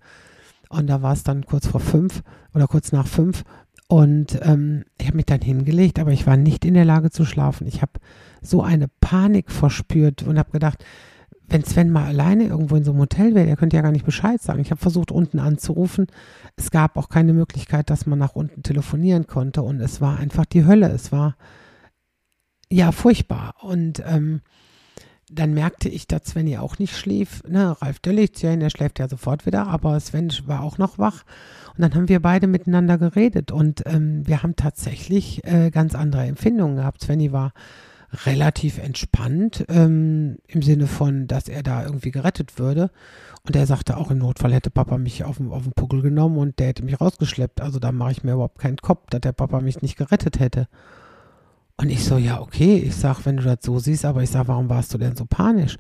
Und 0.70 0.88
da 0.88 1.04
war 1.04 1.14
es 1.14 1.24
dann 1.24 1.46
kurz 1.46 1.68
vor 1.68 1.80
fünf 1.80 2.24
oder 2.56 2.68
kurz 2.68 2.92
nach 2.92 3.08
fünf. 3.08 3.44
Und 3.88 4.40
ähm, 4.42 4.84
ich 5.00 5.08
habe 5.08 5.18
mich 5.18 5.28
dann 5.28 5.42
hingelegt, 5.42 6.00
aber 6.00 6.12
ich 6.12 6.26
war 6.26 6.38
nicht 6.38 6.66
in 6.66 6.74
der 6.74 6.86
Lage 6.86 7.12
zu 7.12 7.24
schlafen. 7.24 7.68
Ich 7.68 7.82
habe 7.84 7.94
so 8.42 8.64
eine 8.64 8.88
Panik 9.00 9.52
verspürt 9.52 10.24
und 10.24 10.40
habe 10.40 10.52
gedacht, 10.52 10.84
wenn 11.50 11.64
Sven 11.64 11.90
mal 11.90 12.06
alleine 12.06 12.46
irgendwo 12.46 12.76
in 12.76 12.84
so 12.84 12.92
einem 12.92 13.02
Hotel 13.02 13.36
wäre, 13.36 13.48
der 13.48 13.58
könnte 13.58 13.76
ja 13.76 13.82
gar 13.82 13.92
nicht 13.92 14.06
Bescheid 14.06 14.42
sagen. 14.42 14.62
Ich 14.62 14.72
habe 14.72 14.82
versucht, 14.82 15.12
unten 15.12 15.40
anzurufen. 15.40 16.08
Es 16.56 16.72
gab 16.72 16.98
auch 16.98 17.10
keine 17.10 17.34
Möglichkeit, 17.34 17.90
dass 17.90 18.06
man 18.06 18.20
nach 18.20 18.36
unten 18.36 18.64
telefonieren 18.64 19.28
konnte. 19.28 19.62
Und 19.62 19.82
es 19.82 20.02
war 20.02 20.18
einfach 20.18 20.46
die 20.46 20.66
Hölle. 20.66 20.90
Es 20.90 21.12
war 21.12 21.36
ja 22.70 22.92
furchtbar. 22.92 23.56
Und 23.62 24.04
ähm, 24.06 24.42
dann 25.32 25.54
merkte 25.54 25.90
ich, 25.90 26.08
dass 26.08 26.26
Sven 26.26 26.48
ja 26.48 26.62
auch 26.62 26.80
nicht 26.80 26.96
schlief. 26.96 27.44
Ne, 27.48 27.76
Ralf 27.82 28.00
Döllichchen, 28.00 28.60
der 28.60 28.70
schläft 28.70 29.00
ja 29.00 29.08
sofort 29.08 29.46
wieder, 29.46 29.68
aber 29.68 30.00
Sven 30.00 30.32
war 30.46 30.64
auch 30.64 30.78
noch 30.78 30.98
wach. 30.98 31.24
Und 31.76 31.82
dann 31.82 31.94
haben 31.96 32.10
wir 32.10 32.20
beide 32.20 32.48
miteinander 32.48 32.98
geredet 32.98 33.52
und 33.52 33.84
ähm, 33.86 34.28
wir 34.28 34.44
haben 34.44 34.56
tatsächlich 34.56 35.46
äh, 35.46 35.70
ganz 35.70 35.96
andere 35.96 36.26
Empfindungen 36.26 36.78
gehabt. 36.78 37.02
Svenny 37.02 37.32
war 37.32 37.54
relativ 38.26 38.80
entspannt 38.80 39.66
ähm, 39.70 40.38
im 40.48 40.62
Sinne 40.62 40.88
von, 40.88 41.28
dass 41.28 41.48
er 41.48 41.64
da 41.64 41.84
irgendwie 41.84 42.12
gerettet 42.12 42.58
würde. 42.58 42.90
Und 43.46 43.56
er 43.56 43.66
sagte 43.66 43.98
auch 43.98 44.12
im 44.12 44.18
Notfall 44.18 44.54
hätte 44.54 44.70
Papa 44.70 44.98
mich 44.98 45.24
auf 45.24 45.38
den, 45.38 45.52
auf 45.52 45.64
den 45.64 45.74
Puckel 45.74 46.02
genommen 46.02 46.38
und 46.38 46.60
der 46.60 46.68
hätte 46.68 46.84
mich 46.84 47.00
rausgeschleppt. 47.00 47.62
Also 47.62 47.80
da 47.80 47.92
mache 47.92 48.12
ich 48.12 48.24
mir 48.24 48.34
überhaupt 48.34 48.60
keinen 48.60 48.78
Kopf, 48.78 49.10
dass 49.10 49.22
der 49.22 49.32
Papa 49.32 49.62
mich 49.62 49.82
nicht 49.82 49.98
gerettet 49.98 50.40
hätte. 50.40 50.68
Und 51.78 51.90
ich 51.90 52.04
so, 52.04 52.18
ja, 52.18 52.42
okay, 52.42 52.78
ich 52.78 52.96
sag, 52.96 53.26
wenn 53.26 53.38
du 53.38 53.44
das 53.44 53.60
so 53.62 53.80
siehst, 53.80 54.04
aber 54.04 54.22
ich 54.22 54.30
sag, 54.30 54.50
warum 54.50 54.70
warst 54.70 54.94
du 54.94 54.98
denn 54.98 55.16
so 55.16 55.26
panisch? 55.26 55.78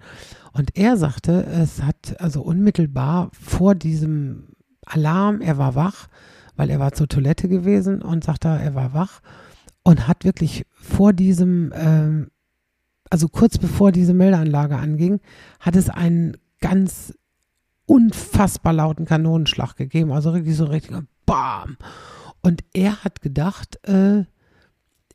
Und 0.53 0.77
er 0.77 0.95
sagte, 0.95 1.43
es 1.43 1.83
hat 1.83 2.15
also 2.19 2.41
unmittelbar 2.41 3.31
vor 3.33 3.75
diesem 3.75 4.55
Alarm, 4.85 5.41
er 5.41 5.57
war 5.57 5.75
wach, 5.75 6.07
weil 6.55 6.69
er 6.69 6.79
war 6.79 6.93
zur 6.93 7.09
Toilette 7.09 7.49
gewesen 7.49 8.01
und 8.01 8.23
sagte, 8.23 8.47
er 8.47 8.75
war 8.75 8.93
wach 8.93 9.21
und 9.83 10.07
hat 10.07 10.25
wirklich 10.25 10.65
vor 10.71 11.13
diesem, 11.13 11.73
ähm, 11.75 12.27
also 13.09 13.27
kurz 13.27 13.57
bevor 13.57 13.91
diese 13.91 14.13
Meldeanlage 14.13 14.77
anging, 14.77 15.19
hat 15.59 15.75
es 15.75 15.89
einen 15.89 16.37
ganz 16.61 17.13
unfassbar 17.85 18.73
lauten 18.73 19.05
Kanonenschlag 19.05 19.75
gegeben, 19.75 20.11
also 20.11 20.29
richtig 20.29 20.55
so 20.55 20.65
richtig 20.65 20.97
Bam. 21.25 21.77
Und 22.41 22.63
er 22.73 23.03
hat 23.03 23.21
gedacht, 23.21 23.79
äh, 23.87 24.23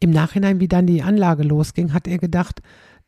im 0.00 0.11
Nachhinein, 0.11 0.61
wie 0.61 0.68
dann 0.68 0.87
die 0.87 1.03
Anlage 1.03 1.44
losging, 1.44 1.92
hat 1.92 2.07
er 2.07 2.18
gedacht, 2.18 2.61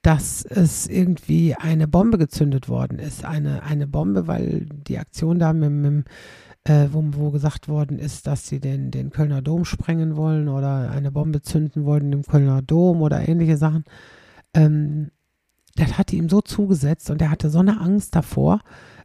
dass 0.02 0.44
es 0.44 0.86
irgendwie 0.86 1.54
eine 1.56 1.88
Bombe 1.88 2.16
gezündet 2.16 2.68
worden 2.68 2.98
ist. 2.98 3.24
Eine, 3.24 3.64
eine 3.64 3.86
Bombe, 3.86 4.26
weil 4.26 4.66
die 4.70 4.98
Aktion 4.98 5.38
da 5.38 5.52
mit, 5.52 5.70
mit 5.70 6.06
äh, 6.66 6.88
wo, 6.92 7.02
wo, 7.12 7.30
gesagt 7.30 7.68
worden 7.68 7.98
ist, 7.98 8.26
dass 8.26 8.48
sie 8.48 8.58
den, 8.58 8.90
den 8.90 9.10
Kölner 9.10 9.40
Dom 9.40 9.64
sprengen 9.64 10.16
wollen 10.16 10.48
oder 10.48 10.90
eine 10.90 11.12
Bombe 11.12 11.40
zünden 11.40 11.84
wollen 11.84 12.12
im 12.12 12.22
Kölner 12.24 12.60
Dom 12.60 13.02
oder 13.02 13.28
ähnliche 13.28 13.56
Sachen. 13.56 13.84
Ähm, 14.52 15.10
das 15.76 15.96
hatte 15.96 16.16
ihm 16.16 16.28
so 16.28 16.40
zugesetzt 16.40 17.10
und 17.10 17.22
er 17.22 17.30
hatte 17.30 17.50
so 17.50 17.60
eine 17.60 17.80
Angst 17.80 18.16
davor, 18.16 18.60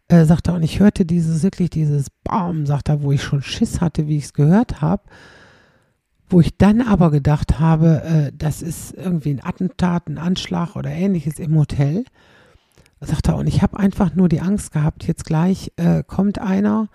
äh, 0.07 0.25
sagt 0.25 0.47
er, 0.47 0.55
und 0.55 0.63
ich 0.63 0.79
hörte 0.79 1.05
dieses, 1.05 1.43
wirklich 1.43 1.69
dieses 1.69 2.09
Baum, 2.23 2.65
sagt 2.65 2.89
er, 2.89 3.03
wo 3.03 3.11
ich 3.11 3.21
schon 3.21 3.43
Schiss 3.43 3.79
hatte, 3.79 4.07
wie 4.07 4.17
ich 4.17 4.25
es 4.25 4.33
gehört 4.33 4.81
habe, 4.81 5.03
wo 6.29 6.41
ich 6.41 6.57
dann 6.57 6.81
aber 6.81 7.11
gedacht 7.11 7.59
habe, 7.59 8.01
äh, 8.03 8.31
das 8.35 8.63
ist 8.63 8.93
irgendwie 8.95 9.31
ein 9.31 9.43
Attentat, 9.43 10.07
ein 10.07 10.17
Anschlag 10.17 10.75
oder 10.75 10.89
ähnliches 10.89 11.37
im 11.37 11.55
Hotel. 11.55 12.05
Sagt 13.01 13.27
er, 13.27 13.35
und 13.35 13.47
ich 13.47 13.61
habe 13.61 13.77
einfach 13.77 14.15
nur 14.15 14.29
die 14.29 14.41
Angst 14.41 14.71
gehabt, 14.71 15.05
jetzt 15.07 15.25
gleich 15.25 15.71
äh, 15.75 16.03
kommt 16.05 16.39
einer 16.39 16.89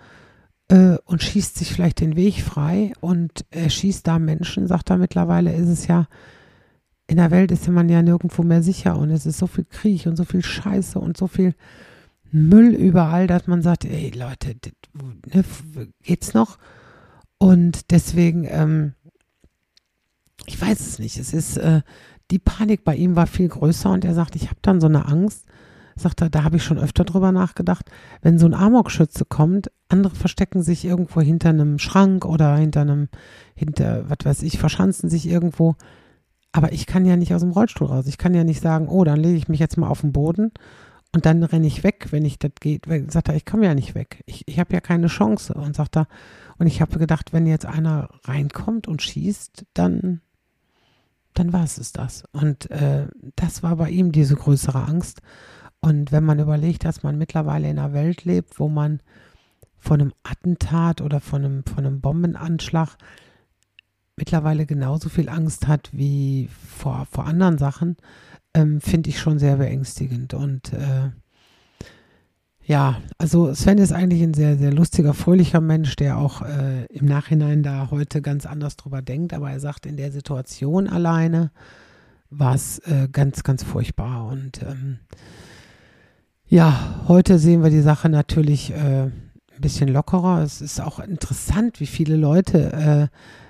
äh, 0.69 0.97
und 1.05 1.23
schießt 1.23 1.57
sich 1.57 1.73
vielleicht 1.73 2.01
den 2.01 2.15
Weg 2.15 2.41
frei 2.41 2.93
und 2.99 3.45
er 3.51 3.69
schießt 3.69 4.05
da 4.05 4.19
Menschen, 4.19 4.67
sagt 4.67 4.89
er 4.89 4.97
mittlerweile, 4.97 5.53
ist 5.53 5.69
es 5.69 5.87
ja, 5.87 6.07
in 7.07 7.17
der 7.17 7.31
Welt 7.31 7.51
ist 7.51 7.67
man 7.69 7.87
ja 7.89 8.01
nirgendwo 8.01 8.43
mehr 8.43 8.61
sicher 8.61 8.97
und 8.97 9.09
es 9.11 9.25
ist 9.25 9.37
so 9.37 9.47
viel 9.47 9.65
Krieg 9.65 10.05
und 10.07 10.17
so 10.17 10.25
viel 10.25 10.43
Scheiße 10.43 10.99
und 10.99 11.15
so 11.15 11.27
viel 11.27 11.55
Müll 12.31 12.73
überall, 12.75 13.27
dass 13.27 13.47
man 13.47 13.61
sagt, 13.61 13.85
ey 13.85 14.11
Leute, 14.11 14.55
ne, 15.33 15.45
geht's 16.03 16.33
noch? 16.33 16.57
Und 17.37 17.91
deswegen, 17.91 18.45
ähm, 18.49 18.93
ich 20.45 20.61
weiß 20.61 20.79
es 20.79 20.99
nicht, 20.99 21.17
es 21.17 21.33
ist, 21.33 21.57
äh, 21.57 21.81
die 22.29 22.39
Panik 22.39 22.83
bei 22.83 22.95
ihm 22.95 23.15
war 23.15 23.27
viel 23.27 23.47
größer 23.47 23.89
und 23.89 24.03
er 24.03 24.13
sagt, 24.13 24.35
ich 24.35 24.47
habe 24.47 24.59
dann 24.61 24.81
so 24.81 24.87
eine 24.87 25.05
Angst, 25.05 25.45
sagt 25.97 26.21
er, 26.21 26.29
da 26.29 26.43
habe 26.43 26.57
ich 26.57 26.63
schon 26.63 26.77
öfter 26.77 27.03
drüber 27.03 27.31
nachgedacht, 27.31 27.89
wenn 28.21 28.39
so 28.39 28.45
ein 28.45 28.53
Amokschütze 28.53 29.25
kommt, 29.25 29.71
andere 29.89 30.15
verstecken 30.15 30.63
sich 30.63 30.85
irgendwo 30.85 31.21
hinter 31.21 31.49
einem 31.49 31.79
Schrank 31.79 32.25
oder 32.25 32.55
hinter 32.55 32.81
einem, 32.81 33.09
hinter, 33.55 34.09
was 34.09 34.19
weiß 34.23 34.43
ich, 34.43 34.59
verschanzen 34.59 35.09
sich 35.09 35.27
irgendwo. 35.27 35.75
Aber 36.51 36.71
ich 36.71 36.87
kann 36.87 37.05
ja 37.05 37.15
nicht 37.15 37.33
aus 37.33 37.41
dem 37.41 37.51
Rollstuhl 37.51 37.87
raus. 37.87 38.07
Ich 38.07 38.17
kann 38.17 38.33
ja 38.33 38.43
nicht 38.43 38.61
sagen, 38.61 38.87
oh, 38.87 39.03
dann 39.03 39.19
lege 39.19 39.37
ich 39.37 39.47
mich 39.47 39.59
jetzt 39.59 39.77
mal 39.77 39.89
auf 39.89 40.01
den 40.01 40.11
Boden 40.11 40.51
und 41.13 41.25
dann 41.25 41.43
renne 41.43 41.67
ich 41.67 41.83
weg, 41.83 42.07
wenn 42.11 42.25
ich 42.25 42.37
das 42.39 42.51
geht. 42.59 42.85
Sagt 43.11 43.29
er, 43.29 43.35
ich 43.35 43.45
komme 43.45 43.65
ja 43.65 43.73
nicht 43.73 43.95
weg. 43.95 44.23
Ich, 44.25 44.47
ich 44.47 44.59
habe 44.59 44.73
ja 44.73 44.81
keine 44.81 45.07
Chance. 45.07 45.53
Und 45.53 45.75
sagt 45.75 45.97
er, 45.97 46.07
und 46.57 46.67
ich 46.67 46.81
habe 46.81 46.99
gedacht, 46.99 47.33
wenn 47.33 47.47
jetzt 47.47 47.65
einer 47.65 48.09
reinkommt 48.25 48.87
und 48.87 49.01
schießt, 49.01 49.65
dann, 49.73 50.21
dann 51.33 51.53
war 51.53 51.63
es 51.63 51.91
das. 51.91 52.23
Und 52.33 52.69
äh, 52.71 53.07
das 53.35 53.63
war 53.63 53.77
bei 53.77 53.89
ihm 53.89 54.11
diese 54.11 54.35
größere 54.35 54.83
Angst. 54.83 55.21
Und 55.87 56.11
wenn 56.11 56.25
man 56.25 56.39
überlegt, 56.39 56.83
dass 56.83 57.01
man 57.03 57.17
mittlerweile 57.17 57.69
in 57.69 57.79
einer 57.79 57.93
Welt 57.93 58.25
lebt, 58.25 58.59
wo 58.59 58.67
man 58.67 58.99
von 59.77 60.01
einem 60.01 60.13
Attentat 60.23 60.99
oder 60.99 61.21
von 61.21 61.45
einem, 61.45 61.63
von 61.63 61.85
einem 61.85 62.01
Bombenanschlag 62.01 62.97
mittlerweile 64.17 64.65
genauso 64.65 65.07
viel 65.07 65.29
Angst 65.29 65.65
hat 65.65 65.89
wie 65.93 66.49
vor, 66.77 67.07
vor 67.09 67.25
anderen 67.25 67.57
Sachen, 67.57 67.95
ähm, 68.53 68.81
finde 68.81 69.09
ich 69.09 69.17
schon 69.17 69.39
sehr 69.39 69.55
beängstigend. 69.55 70.33
Und 70.33 70.73
äh, 70.73 71.11
ja, 72.65 73.01
also 73.17 73.53
Sven 73.53 73.77
ist 73.77 73.93
eigentlich 73.93 74.23
ein 74.23 74.33
sehr, 74.33 74.57
sehr 74.57 74.73
lustiger, 74.73 75.13
fröhlicher 75.13 75.61
Mensch, 75.61 75.95
der 75.95 76.17
auch 76.17 76.41
äh, 76.41 76.83
im 76.87 77.05
Nachhinein 77.05 77.63
da 77.63 77.91
heute 77.91 78.21
ganz 78.21 78.45
anders 78.45 78.75
drüber 78.75 79.01
denkt. 79.01 79.33
Aber 79.33 79.51
er 79.51 79.61
sagt, 79.61 79.85
in 79.85 79.95
der 79.95 80.11
Situation 80.11 80.89
alleine 80.89 81.49
war 82.29 82.55
es 82.55 82.79
äh, 82.79 83.07
ganz, 83.09 83.43
ganz 83.43 83.63
furchtbar. 83.63 84.27
Und 84.27 84.61
ähm, 84.63 84.99
ja, 86.49 87.03
heute 87.07 87.39
sehen 87.39 87.61
wir 87.61 87.69
die 87.69 87.81
Sache 87.81 88.09
natürlich 88.09 88.71
äh, 88.71 89.03
ein 89.03 89.11
bisschen 89.59 89.89
lockerer. 89.89 90.41
Es 90.41 90.61
ist 90.61 90.79
auch 90.79 90.99
interessant, 90.99 91.79
wie 91.79 91.87
viele 91.87 92.15
Leute 92.15 92.71
äh, 92.73 93.07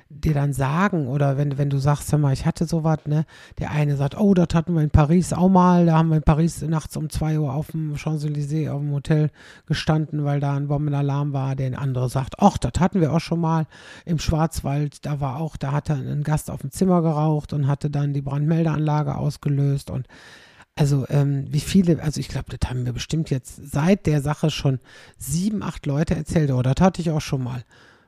dir 0.09 0.33
dann 0.33 0.53
sagen 0.53 1.07
oder 1.07 1.37
wenn, 1.37 1.57
wenn 1.57 1.69
du 1.69 1.77
sagst, 1.77 2.07
sag 2.07 2.19
mal, 2.19 2.33
ich 2.33 2.45
hatte 2.45 2.65
sowas, 2.65 2.99
ne, 3.05 3.25
der 3.59 3.71
eine 3.71 3.97
sagt, 3.97 4.17
oh, 4.17 4.33
das 4.33 4.47
hatten 4.53 4.73
wir 4.73 4.81
in 4.81 4.89
Paris 4.89 5.33
auch 5.33 5.49
mal, 5.49 5.85
da 5.85 5.97
haben 5.97 6.09
wir 6.09 6.17
in 6.17 6.23
Paris 6.23 6.61
nachts 6.61 6.97
um 6.97 7.09
zwei 7.09 7.37
Uhr 7.37 7.53
auf 7.53 7.71
dem 7.71 7.95
Champs-Élysées 7.95 8.71
auf 8.71 8.79
dem 8.79 8.93
Hotel 8.93 9.29
gestanden, 9.67 10.23
weil 10.23 10.39
da 10.39 10.55
ein 10.55 10.69
Bombenalarm 10.69 11.33
war, 11.33 11.55
der 11.55 11.79
andere 11.79 12.09
sagt, 12.09 12.35
ach, 12.39 12.57
das 12.57 12.79
hatten 12.79 13.01
wir 13.01 13.13
auch 13.13 13.19
schon 13.19 13.41
mal 13.41 13.67
im 14.05 14.17
Schwarzwald, 14.17 15.05
da 15.05 15.19
war 15.19 15.39
auch, 15.39 15.57
da 15.57 15.71
hatte 15.71 15.93
ein 15.93 16.23
Gast 16.23 16.49
auf 16.49 16.61
dem 16.61 16.71
Zimmer 16.71 17.01
geraucht 17.01 17.53
und 17.53 17.67
hatte 17.67 17.89
dann 17.89 18.13
die 18.13 18.21
Brandmeldeanlage 18.21 19.15
ausgelöst 19.17 19.91
und 19.91 20.07
also 20.77 21.05
ähm, 21.09 21.45
wie 21.49 21.59
viele, 21.59 22.01
also 22.01 22.19
ich 22.19 22.27
glaube, 22.27 22.55
das 22.55 22.69
haben 22.69 22.85
wir 22.85 22.93
bestimmt 22.93 23.29
jetzt 23.29 23.59
seit 23.71 24.05
der 24.05 24.21
Sache 24.21 24.51
schon 24.51 24.79
sieben, 25.17 25.63
acht 25.63 25.85
Leute 25.85 26.15
erzählt, 26.15 26.51
oh, 26.51 26.61
das 26.61 26.75
hatte 26.79 27.01
ich 27.01 27.09
auch 27.09 27.21
schon 27.21 27.43
mal. 27.43 27.63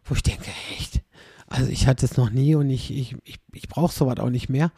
Wo 0.05 0.13
ich 0.13 0.23
denke, 0.23 0.49
echt? 0.77 1.01
Also 1.47 1.69
ich 1.71 1.87
hatte 1.87 2.05
es 2.05 2.15
noch 2.15 2.29
nie 2.29 2.53
und 2.55 2.69
ich, 2.69 2.95
ich, 2.95 3.15
ich, 3.23 3.39
ich 3.53 3.67
brauche 3.67 3.93
sowas 3.93 4.19
auch 4.19 4.29
nicht 4.29 4.49
mehr. 4.49 4.71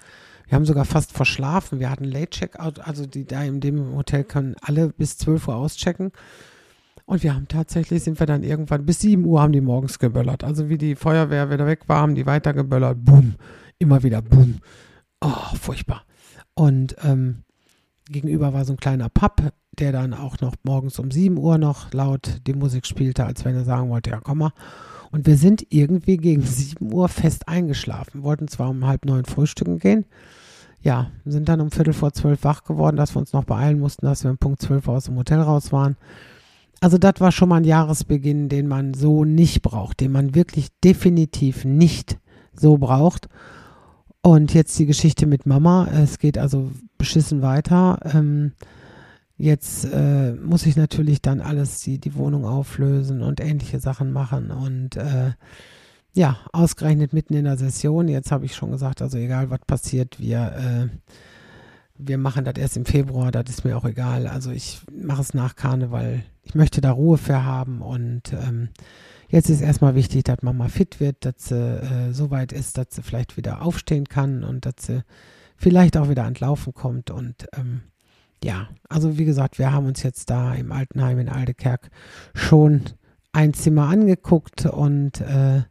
Wir 0.48 0.56
haben 0.56 0.66
sogar 0.66 0.86
fast 0.86 1.12
verschlafen. 1.12 1.80
Wir 1.80 1.90
hatten 1.90 2.06
Late 2.06 2.30
Checkout, 2.30 2.80
also 2.80 3.06
die 3.06 3.26
da 3.26 3.44
in 3.44 3.60
dem 3.60 3.94
Hotel 3.94 4.24
können 4.24 4.56
alle 4.62 4.90
bis 4.90 5.18
12 5.18 5.50
Uhr 5.50 5.56
auschecken. 5.56 6.12
Und 7.06 7.24
wir 7.24 7.36
haben 7.36 7.50
tatsächlich, 7.50 8.04
sind 8.04 8.20
wir 8.20 8.26
dann 8.26 8.44
irgendwann, 8.44 8.86
bis 8.86 9.02
7 9.02 9.26
Uhr 9.26 9.42
haben 9.42 9.52
die 9.52 9.60
morgens 9.60 10.00
geböllert. 10.00 10.46
Also 10.46 10.70
wie 10.70 10.78
die 10.78 10.96
Feuerwehr 10.96 11.50
wieder 11.52 11.68
weg 11.68 11.90
war, 11.90 12.02
haben 12.02 12.16
die 12.16 12.26
weiter 12.26 12.54
geböllert. 12.54 13.04
Boom. 13.04 13.36
Immer 13.80 14.02
wieder 14.04 14.22
boom. 14.22 14.60
Oh, 15.20 15.56
furchtbar. 15.60 16.06
Und 16.54 16.96
ähm, 17.04 17.44
gegenüber 18.12 18.54
war 18.54 18.66
so 18.66 18.74
ein 18.74 18.78
kleiner 18.78 19.10
Pub, 19.10 19.52
der 19.80 19.92
dann 19.92 20.14
auch 20.14 20.40
noch 20.42 20.56
morgens 20.64 21.00
um 21.00 21.12
7 21.12 21.38
Uhr 21.38 21.58
noch 21.58 21.94
laut 21.94 22.42
die 22.46 22.54
Musik 22.54 22.86
spielte, 22.86 23.26
als 23.26 23.46
wenn 23.46 23.56
er 23.56 23.64
sagen 23.64 23.90
wollte, 23.90 24.10
ja 24.12 24.20
komm 24.22 24.40
mal. 24.40 24.54
Und 25.12 25.28
wir 25.28 25.38
sind 25.38 25.66
irgendwie 25.70 26.18
gegen 26.18 26.42
7 26.42 26.94
Uhr 26.94 27.10
fest 27.10 27.48
eingeschlafen, 27.48 28.24
wollten 28.24 28.48
zwar 28.48 28.70
um 28.70 28.86
halb 28.86 29.06
neun 29.06 29.26
frühstücken 29.26 29.80
gehen, 29.80 30.06
ja, 30.84 31.12
sind 31.26 31.48
dann 31.48 31.62
um 31.62 31.72
Viertel 31.72 31.94
vor 31.94 32.14
zwölf 32.14 32.44
wach 32.44 32.64
geworden, 32.64 32.98
dass 32.98 33.16
wir 33.16 33.20
uns 33.20 33.34
noch 33.34 33.44
beeilen 33.44 33.80
mussten, 33.80 34.06
dass 34.06 34.24
wir 34.24 34.32
um 34.32 34.38
Punkt 34.38 34.62
zwölf 34.62 34.88
aus 34.88 35.06
dem 35.06 35.18
Hotel 35.18 35.40
raus 35.40 35.72
waren. 35.72 35.96
Also 36.80 36.98
das 36.98 37.14
war 37.20 37.32
schon 37.32 37.50
mal 37.50 37.58
ein 37.58 37.64
Jahresbeginn, 37.64 38.50
den 38.50 38.68
man 38.68 38.96
so 38.96 39.24
nicht 39.24 39.62
braucht, 39.62 40.00
den 40.00 40.12
man 40.12 40.34
wirklich 40.34 40.70
definitiv 40.84 41.64
nicht 41.64 42.18
so 42.54 42.78
braucht. 42.78 43.30
Und 44.22 44.54
jetzt 44.54 44.78
die 44.78 44.86
Geschichte 44.86 45.26
mit 45.26 45.46
Mama. 45.46 45.88
Es 45.88 46.20
geht 46.20 46.38
also 46.38 46.72
beschissen 46.98 47.42
weiter. 47.42 47.98
Ähm, 48.04 48.52
jetzt 49.38 49.86
äh, 49.86 50.34
muss 50.34 50.68
ich 50.68 50.76
natürlich 50.76 51.22
dann 51.22 51.42
alles, 51.42 51.82
die, 51.82 51.98
die 51.98 52.14
Wohnung 52.16 52.46
auflösen 52.46 53.24
und 53.24 53.40
ähnliche 53.40 53.80
Sachen 53.80 54.12
machen. 54.12 54.52
Und 54.52 54.96
äh, 54.96 55.32
ja, 56.14 56.38
ausgerechnet 56.54 57.14
mitten 57.14 57.34
in 57.34 57.46
der 57.46 57.58
Session. 57.58 58.08
Jetzt 58.08 58.32
habe 58.32 58.46
ich 58.46 58.56
schon 58.56 58.72
gesagt, 58.72 59.02
also 59.02 59.18
egal 59.18 59.50
was 59.50 59.62
passiert, 59.66 60.20
wir, 60.20 60.90
äh, 60.92 61.12
wir 61.98 62.20
machen 62.20 62.46
das 62.46 62.56
erst 62.58 62.78
im 62.78 62.86
Februar, 62.86 63.32
das 63.32 63.50
ist 63.50 63.66
mir 63.66 63.76
auch 63.76 63.86
egal. 63.86 64.28
Also 64.28 64.52
ich 64.52 64.82
mache 64.92 65.22
es 65.22 65.34
nach 65.34 65.56
Karneval. 65.56 66.24
Ich 66.44 66.54
möchte 66.54 66.82
da 66.82 66.92
Ruhe 66.92 67.18
für 67.18 67.44
haben 67.44 67.82
und 67.82 68.34
ähm, 68.34 68.70
Jetzt 69.32 69.50
ist 69.50 69.62
erstmal 69.62 69.96
wichtig, 69.96 70.26
dass 70.26 70.42
Mama 70.42 70.68
fit 70.68 71.00
wird, 71.00 71.24
dass 71.24 71.48
sie 71.48 71.56
äh, 71.56 72.12
so 72.12 72.32
weit 72.32 72.52
ist, 72.52 72.78
dass 72.78 72.88
sie 72.90 73.02
vielleicht 73.02 73.38
wieder 73.38 73.62
aufstehen 73.62 74.10
kann 74.10 74.44
und 74.44 74.66
dass 74.66 74.74
sie 74.80 75.04
vielleicht 75.56 75.96
auch 75.96 76.10
wieder 76.10 76.26
ans 76.26 76.42
Laufen 76.42 76.74
kommt. 76.74 77.12
Und 77.12 77.48
ähm, 77.54 77.80
ja, 78.44 78.68
also 78.90 79.18
wie 79.18 79.24
gesagt, 79.24 79.58
wir 79.58 79.72
haben 79.72 79.86
uns 79.86 80.04
jetzt 80.04 80.30
da 80.30 80.54
im 80.54 80.74
Altenheim 80.74 81.18
in 81.18 81.30
Aldekerk 81.30 81.92
schon 82.34 82.82
ein 83.32 83.54
Zimmer 83.54 83.88
angeguckt 83.88 84.66
und 84.66 85.22
äh, 85.22 85.62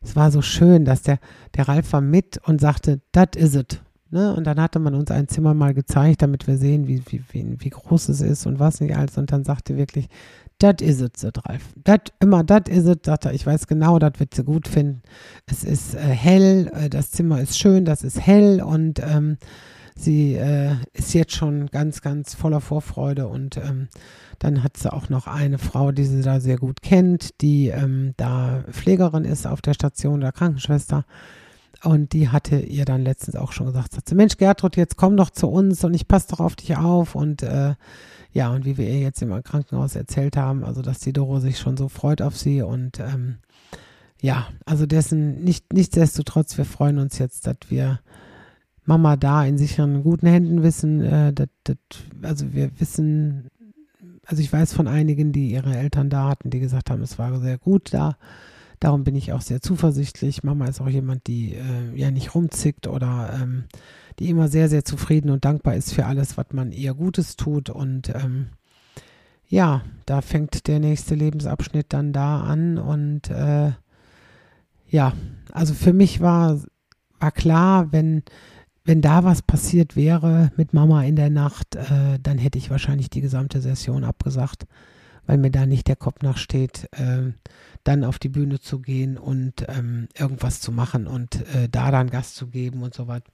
es 0.00 0.16
war 0.16 0.32
so 0.32 0.42
schön, 0.42 0.84
dass 0.84 1.02
der, 1.02 1.20
der 1.54 1.68
Ralf 1.68 1.92
war 1.92 2.00
mit 2.00 2.40
und 2.48 2.60
sagte, 2.60 3.00
das 3.12 3.28
is 3.36 3.54
it. 3.54 3.80
Ne? 4.10 4.34
Und 4.34 4.44
dann 4.44 4.60
hatte 4.60 4.78
man 4.80 4.94
uns 4.94 5.10
ein 5.10 5.28
Zimmer 5.28 5.54
mal 5.54 5.72
gezeigt, 5.72 6.20
damit 6.20 6.46
wir 6.46 6.58
sehen, 6.58 6.88
wie, 6.88 7.02
wie, 7.06 7.22
wie, 7.30 7.56
wie 7.60 7.70
groß 7.70 8.08
es 8.08 8.20
ist 8.20 8.44
und 8.46 8.58
was 8.58 8.80
nicht 8.80 8.96
alles. 8.96 9.16
Und 9.16 9.30
dann 9.30 9.44
sagte 9.44 9.76
wirklich, 9.76 10.08
das 10.62 10.76
is 10.80 11.00
it, 11.00 11.16
so 11.16 11.30
Ralf. 11.44 11.62
Das, 11.82 12.00
immer 12.20 12.44
das 12.44 12.62
is 12.68 12.86
it, 12.86 13.04
sagt 13.04 13.24
er, 13.24 13.34
ich 13.34 13.46
weiß 13.46 13.66
genau, 13.66 13.98
das 13.98 14.12
wird 14.18 14.34
sie 14.34 14.44
gut 14.44 14.68
finden. 14.68 15.02
Es 15.46 15.64
ist 15.64 15.94
äh, 15.94 15.98
hell, 15.98 16.70
äh, 16.74 16.88
das 16.88 17.10
Zimmer 17.10 17.40
ist 17.40 17.58
schön, 17.58 17.84
das 17.84 18.02
ist 18.02 18.20
hell 18.20 18.62
und 18.62 19.00
ähm, 19.00 19.38
sie 19.96 20.34
äh, 20.34 20.76
ist 20.92 21.14
jetzt 21.14 21.34
schon 21.34 21.66
ganz, 21.66 22.00
ganz 22.00 22.34
voller 22.34 22.60
Vorfreude 22.60 23.26
und 23.28 23.56
ähm, 23.56 23.88
dann 24.38 24.62
hat 24.62 24.76
sie 24.76 24.92
auch 24.92 25.08
noch 25.08 25.26
eine 25.26 25.58
Frau, 25.58 25.92
die 25.92 26.04
sie 26.04 26.22
da 26.22 26.40
sehr 26.40 26.56
gut 26.56 26.82
kennt, 26.82 27.40
die 27.40 27.68
ähm, 27.68 28.14
da 28.16 28.64
Pflegerin 28.70 29.24
ist 29.24 29.46
auf 29.46 29.62
der 29.62 29.74
Station 29.74 30.20
der 30.20 30.32
Krankenschwester. 30.32 31.04
Und 31.84 32.12
die 32.12 32.28
hatte 32.28 32.60
ihr 32.60 32.84
dann 32.84 33.02
letztens 33.02 33.34
auch 33.34 33.50
schon 33.50 33.66
gesagt, 33.66 33.92
sagt 33.92 34.08
sie, 34.08 34.14
Mensch 34.14 34.36
Gertrud, 34.36 34.76
jetzt 34.76 34.96
komm 34.96 35.16
doch 35.16 35.30
zu 35.30 35.48
uns 35.48 35.82
und 35.82 35.94
ich 35.94 36.06
passe 36.06 36.28
doch 36.30 36.38
auf 36.38 36.54
dich 36.54 36.76
auf 36.76 37.16
und 37.16 37.42
äh, 37.42 37.74
ja, 38.32 38.50
und 38.50 38.64
wie 38.64 38.78
wir 38.78 38.88
ihr 38.88 39.00
jetzt 39.00 39.22
im 39.22 39.42
Krankenhaus 39.42 39.94
erzählt 39.94 40.36
haben, 40.36 40.64
also 40.64 40.82
dass 40.82 41.00
die 41.00 41.12
Doro 41.12 41.38
sich 41.38 41.58
schon 41.58 41.76
so 41.76 41.88
freut 41.88 42.22
auf 42.22 42.36
sie 42.36 42.62
und 42.62 42.98
ähm, 43.00 43.36
ja, 44.20 44.46
also 44.64 44.86
dessen, 44.86 45.42
nicht, 45.42 45.72
nichtsdestotrotz, 45.72 46.56
wir 46.56 46.64
freuen 46.64 46.98
uns 46.98 47.18
jetzt, 47.18 47.46
dass 47.46 47.56
wir 47.68 48.00
Mama 48.84 49.16
da 49.16 49.44
in 49.44 49.58
sicheren, 49.58 50.02
guten 50.02 50.26
Händen 50.26 50.62
wissen, 50.62 51.02
äh, 51.02 51.32
dass, 51.32 51.48
dass, 51.64 51.76
also 52.22 52.52
wir 52.52 52.70
wissen, 52.80 53.48
also 54.24 54.40
ich 54.40 54.52
weiß 54.52 54.72
von 54.72 54.88
einigen, 54.88 55.32
die 55.32 55.50
ihre 55.50 55.76
Eltern 55.76 56.08
da 56.08 56.28
hatten, 56.28 56.50
die 56.50 56.60
gesagt 56.60 56.90
haben, 56.90 57.02
es 57.02 57.18
war 57.18 57.38
sehr 57.40 57.58
gut 57.58 57.92
da. 57.92 58.16
Darum 58.80 59.04
bin 59.04 59.14
ich 59.14 59.32
auch 59.32 59.40
sehr 59.40 59.60
zuversichtlich. 59.60 60.42
Mama 60.42 60.66
ist 60.66 60.80
auch 60.80 60.88
jemand, 60.88 61.26
die 61.26 61.54
äh, 61.54 61.96
ja 61.96 62.10
nicht 62.10 62.34
rumzickt 62.34 62.86
oder 62.86 63.38
ähm, 63.40 63.64
die 64.18 64.28
immer 64.30 64.48
sehr, 64.48 64.68
sehr 64.68 64.84
zufrieden 64.84 65.30
und 65.30 65.44
dankbar 65.44 65.74
ist 65.74 65.92
für 65.92 66.06
alles, 66.06 66.36
was 66.36 66.46
man 66.52 66.72
ihr 66.72 66.94
Gutes 66.94 67.36
tut. 67.36 67.70
Und 67.70 68.10
ähm, 68.10 68.48
ja, 69.48 69.82
da 70.06 70.20
fängt 70.20 70.66
der 70.66 70.80
nächste 70.80 71.14
Lebensabschnitt 71.14 71.86
dann 71.92 72.12
da 72.12 72.40
an. 72.40 72.78
Und 72.78 73.30
äh, 73.30 73.72
ja, 74.88 75.12
also 75.52 75.74
für 75.74 75.92
mich 75.92 76.20
war, 76.20 76.60
war 77.18 77.32
klar, 77.32 77.92
wenn, 77.92 78.22
wenn 78.84 79.00
da 79.00 79.24
was 79.24 79.42
passiert 79.42 79.96
wäre 79.96 80.52
mit 80.56 80.72
Mama 80.72 81.04
in 81.04 81.16
der 81.16 81.30
Nacht, 81.30 81.76
äh, 81.76 82.18
dann 82.22 82.38
hätte 82.38 82.58
ich 82.58 82.70
wahrscheinlich 82.70 83.10
die 83.10 83.20
gesamte 83.20 83.60
Session 83.60 84.04
abgesagt, 84.04 84.66
weil 85.26 85.38
mir 85.38 85.50
da 85.50 85.66
nicht 85.66 85.86
der 85.86 85.96
Kopf 85.96 86.22
nachsteht, 86.22 86.88
äh, 86.92 87.32
dann 87.84 88.04
auf 88.04 88.18
die 88.18 88.28
Bühne 88.28 88.60
zu 88.60 88.80
gehen 88.80 89.18
und 89.18 89.66
ähm, 89.68 90.08
irgendwas 90.16 90.60
zu 90.60 90.72
machen 90.72 91.06
und 91.06 91.46
äh, 91.54 91.68
da 91.70 91.90
dann 91.90 92.10
Gast 92.10 92.36
zu 92.36 92.48
geben 92.48 92.82
und 92.82 92.94
so 92.94 93.08
weiter. 93.08 93.30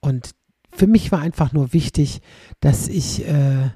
Und 0.00 0.30
für 0.70 0.86
mich 0.86 1.10
war 1.12 1.20
einfach 1.20 1.52
nur 1.52 1.72
wichtig, 1.72 2.20
dass 2.60 2.88
ich, 2.88 3.26
äh, 3.26 3.70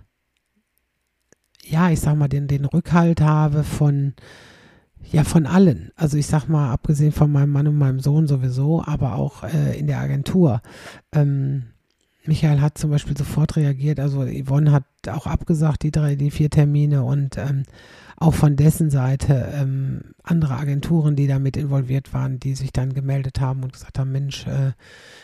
ja, 1.65 1.91
ich 1.91 2.01
sag 2.01 2.17
mal, 2.17 2.29
den, 2.29 2.49
den 2.49 2.65
Rückhalt 2.65 3.21
habe 3.21 3.65
von, 3.65 4.15
ja, 5.11 5.25
von 5.25 5.47
allen. 5.47 5.91
Also 5.97 6.17
ich 6.17 6.27
sag 6.27 6.49
mal, 6.49 6.71
abgesehen 6.71 7.13
von 7.13 7.31
meinem 7.33 7.51
Mann 7.51 7.67
und 7.67 7.79
meinem 7.79 8.01
Sohn 8.01 8.27
sowieso, 8.27 8.83
aber 8.85 9.15
auch 9.15 9.43
äh, 9.43 9.79
in 9.79 9.87
der 9.87 9.99
Agentur. 9.99 10.63
Ähm, 11.13 11.65
Michael 12.25 12.61
hat 12.61 12.79
zum 12.79 12.91
Beispiel 12.91 13.17
sofort 13.17 13.57
reagiert, 13.57 13.99
also 13.99 14.25
Yvonne 14.25 14.71
hat 14.71 14.85
auch 15.09 15.27
abgesagt, 15.27 15.83
die 15.83 15.91
drei, 15.91 16.15
die 16.15 16.31
vier 16.31 16.51
Termine 16.51 17.03
und 17.03 17.37
ähm, 17.37 17.65
auch 18.23 18.35
von 18.35 18.57
dessen 18.57 18.91
Seite 18.91 19.53
ähm, 19.53 20.15
andere 20.23 20.55
Agenturen, 20.55 21.17
die 21.17 21.27
damit 21.27 21.57
involviert 21.57 22.15
waren, 22.15 22.39
die 22.39 22.55
sich 22.55 22.73
dann 22.73 22.95
gemeldet 22.95 23.41
haben 23.41 23.63
und 23.65 23.73
gesagt 23.73 23.99
haben, 23.99 24.13
Mensch, 24.13 24.47
äh, 24.47 24.73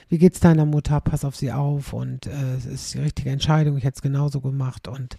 wie 0.09 0.19
geht's 0.19 0.41
deiner 0.41 0.67
Mutter? 0.67 1.01
Pass 1.01 1.25
auf 1.25 1.37
sie 1.37 1.53
auf 1.53 1.93
und 1.93 2.27
äh, 2.27 2.57
es 2.57 2.67
ist 2.67 2.95
die 2.95 2.99
richtige 2.99 3.31
Entscheidung, 3.31 3.77
ich 3.77 3.85
hätte 3.85 3.97
es 3.97 4.03
genauso 4.03 4.41
gemacht 4.41 4.89
und 4.89 5.17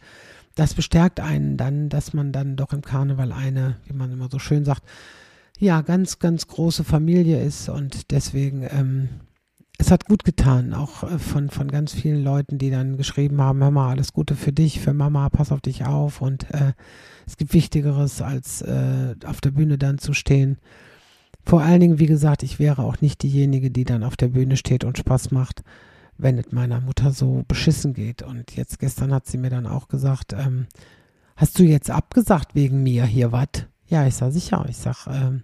das 0.56 0.74
bestärkt 0.74 1.22
einen 1.22 1.56
dann, 1.56 1.88
dass 1.88 2.14
man 2.14 2.34
dann 2.34 2.58
doch 2.58 2.74
im 2.74 2.82
Karneval 2.82 3.32
eine, 3.32 3.78
wie 3.86 3.94
man 3.94 4.12
immer 4.12 4.28
so 4.30 4.40
schön 4.40 4.66
sagt, 4.66 4.84
ja, 5.58 5.82
ganz, 5.82 6.20
ganz 6.20 6.48
große 6.48 6.84
Familie 6.84 7.42
ist 7.42 7.70
und 7.70 8.12
deswegen 8.12 8.64
ähm, 8.70 9.10
es 9.80 9.92
hat 9.92 10.06
gut 10.06 10.26
getan, 10.26 10.74
auch 10.74 11.04
äh, 11.04 11.18
von, 11.18 11.50
von 11.50 11.70
ganz 11.70 11.94
vielen 11.94 12.24
Leuten, 12.24 12.58
die 12.58 12.70
dann 12.70 12.98
geschrieben 12.98 13.42
haben, 13.42 13.64
hör 13.64 13.72
mal, 13.72 13.90
alles 13.90 14.14
Gute 14.14 14.36
für 14.36 14.52
dich, 14.52 14.80
für 14.82 14.94
Mama, 14.94 15.30
pass 15.30 15.52
auf 15.52 15.62
dich 15.62 15.86
auf 15.86 16.22
und 16.22 16.52
äh, 16.54 16.74
es 17.26 17.38
gibt 17.38 17.54
Wichtigeres, 17.54 18.22
als 18.22 18.62
äh, 18.62 19.16
auf 19.26 19.40
der 19.40 19.52
Bühne 19.52 19.78
dann 19.78 19.98
zu 19.98 20.14
stehen. 20.14 20.58
Vor 21.46 21.62
allen 21.62 21.80
Dingen, 21.80 22.00
wie 22.00 22.08
gesagt, 22.08 22.44
ich 22.44 22.60
wäre 22.60 22.84
auch 22.84 23.00
nicht 23.00 23.24
diejenige, 23.24 23.72
die 23.72 23.86
dann 23.86 24.04
auf 24.04 24.18
der 24.18 24.28
Bühne 24.28 24.58
steht 24.58 24.84
und 24.84 24.98
Spaß 24.98 25.32
macht, 25.32 25.64
wenn 26.18 26.38
es 26.38 26.52
meiner 26.52 26.82
Mutter 26.82 27.12
so 27.12 27.46
beschissen 27.48 27.94
geht. 27.94 28.22
Und 28.22 28.56
jetzt 28.58 28.80
gestern 28.80 29.14
hat 29.14 29.28
sie 29.28 29.38
mir 29.38 29.50
dann 29.50 29.66
auch 29.66 29.88
gesagt, 29.88 30.34
ähm, 30.34 30.68
hast 31.38 31.58
du 31.58 31.64
jetzt 31.64 31.90
abgesagt 31.90 32.54
wegen 32.54 32.84
mir 32.84 33.06
hier 33.06 33.32
was? 33.32 33.66
Ja, 33.88 34.06
ich 34.06 34.16
sag 34.16 34.34
sicher. 34.34 34.66
Ich 34.68 34.78
sag, 34.78 35.08
ähm, 35.08 35.44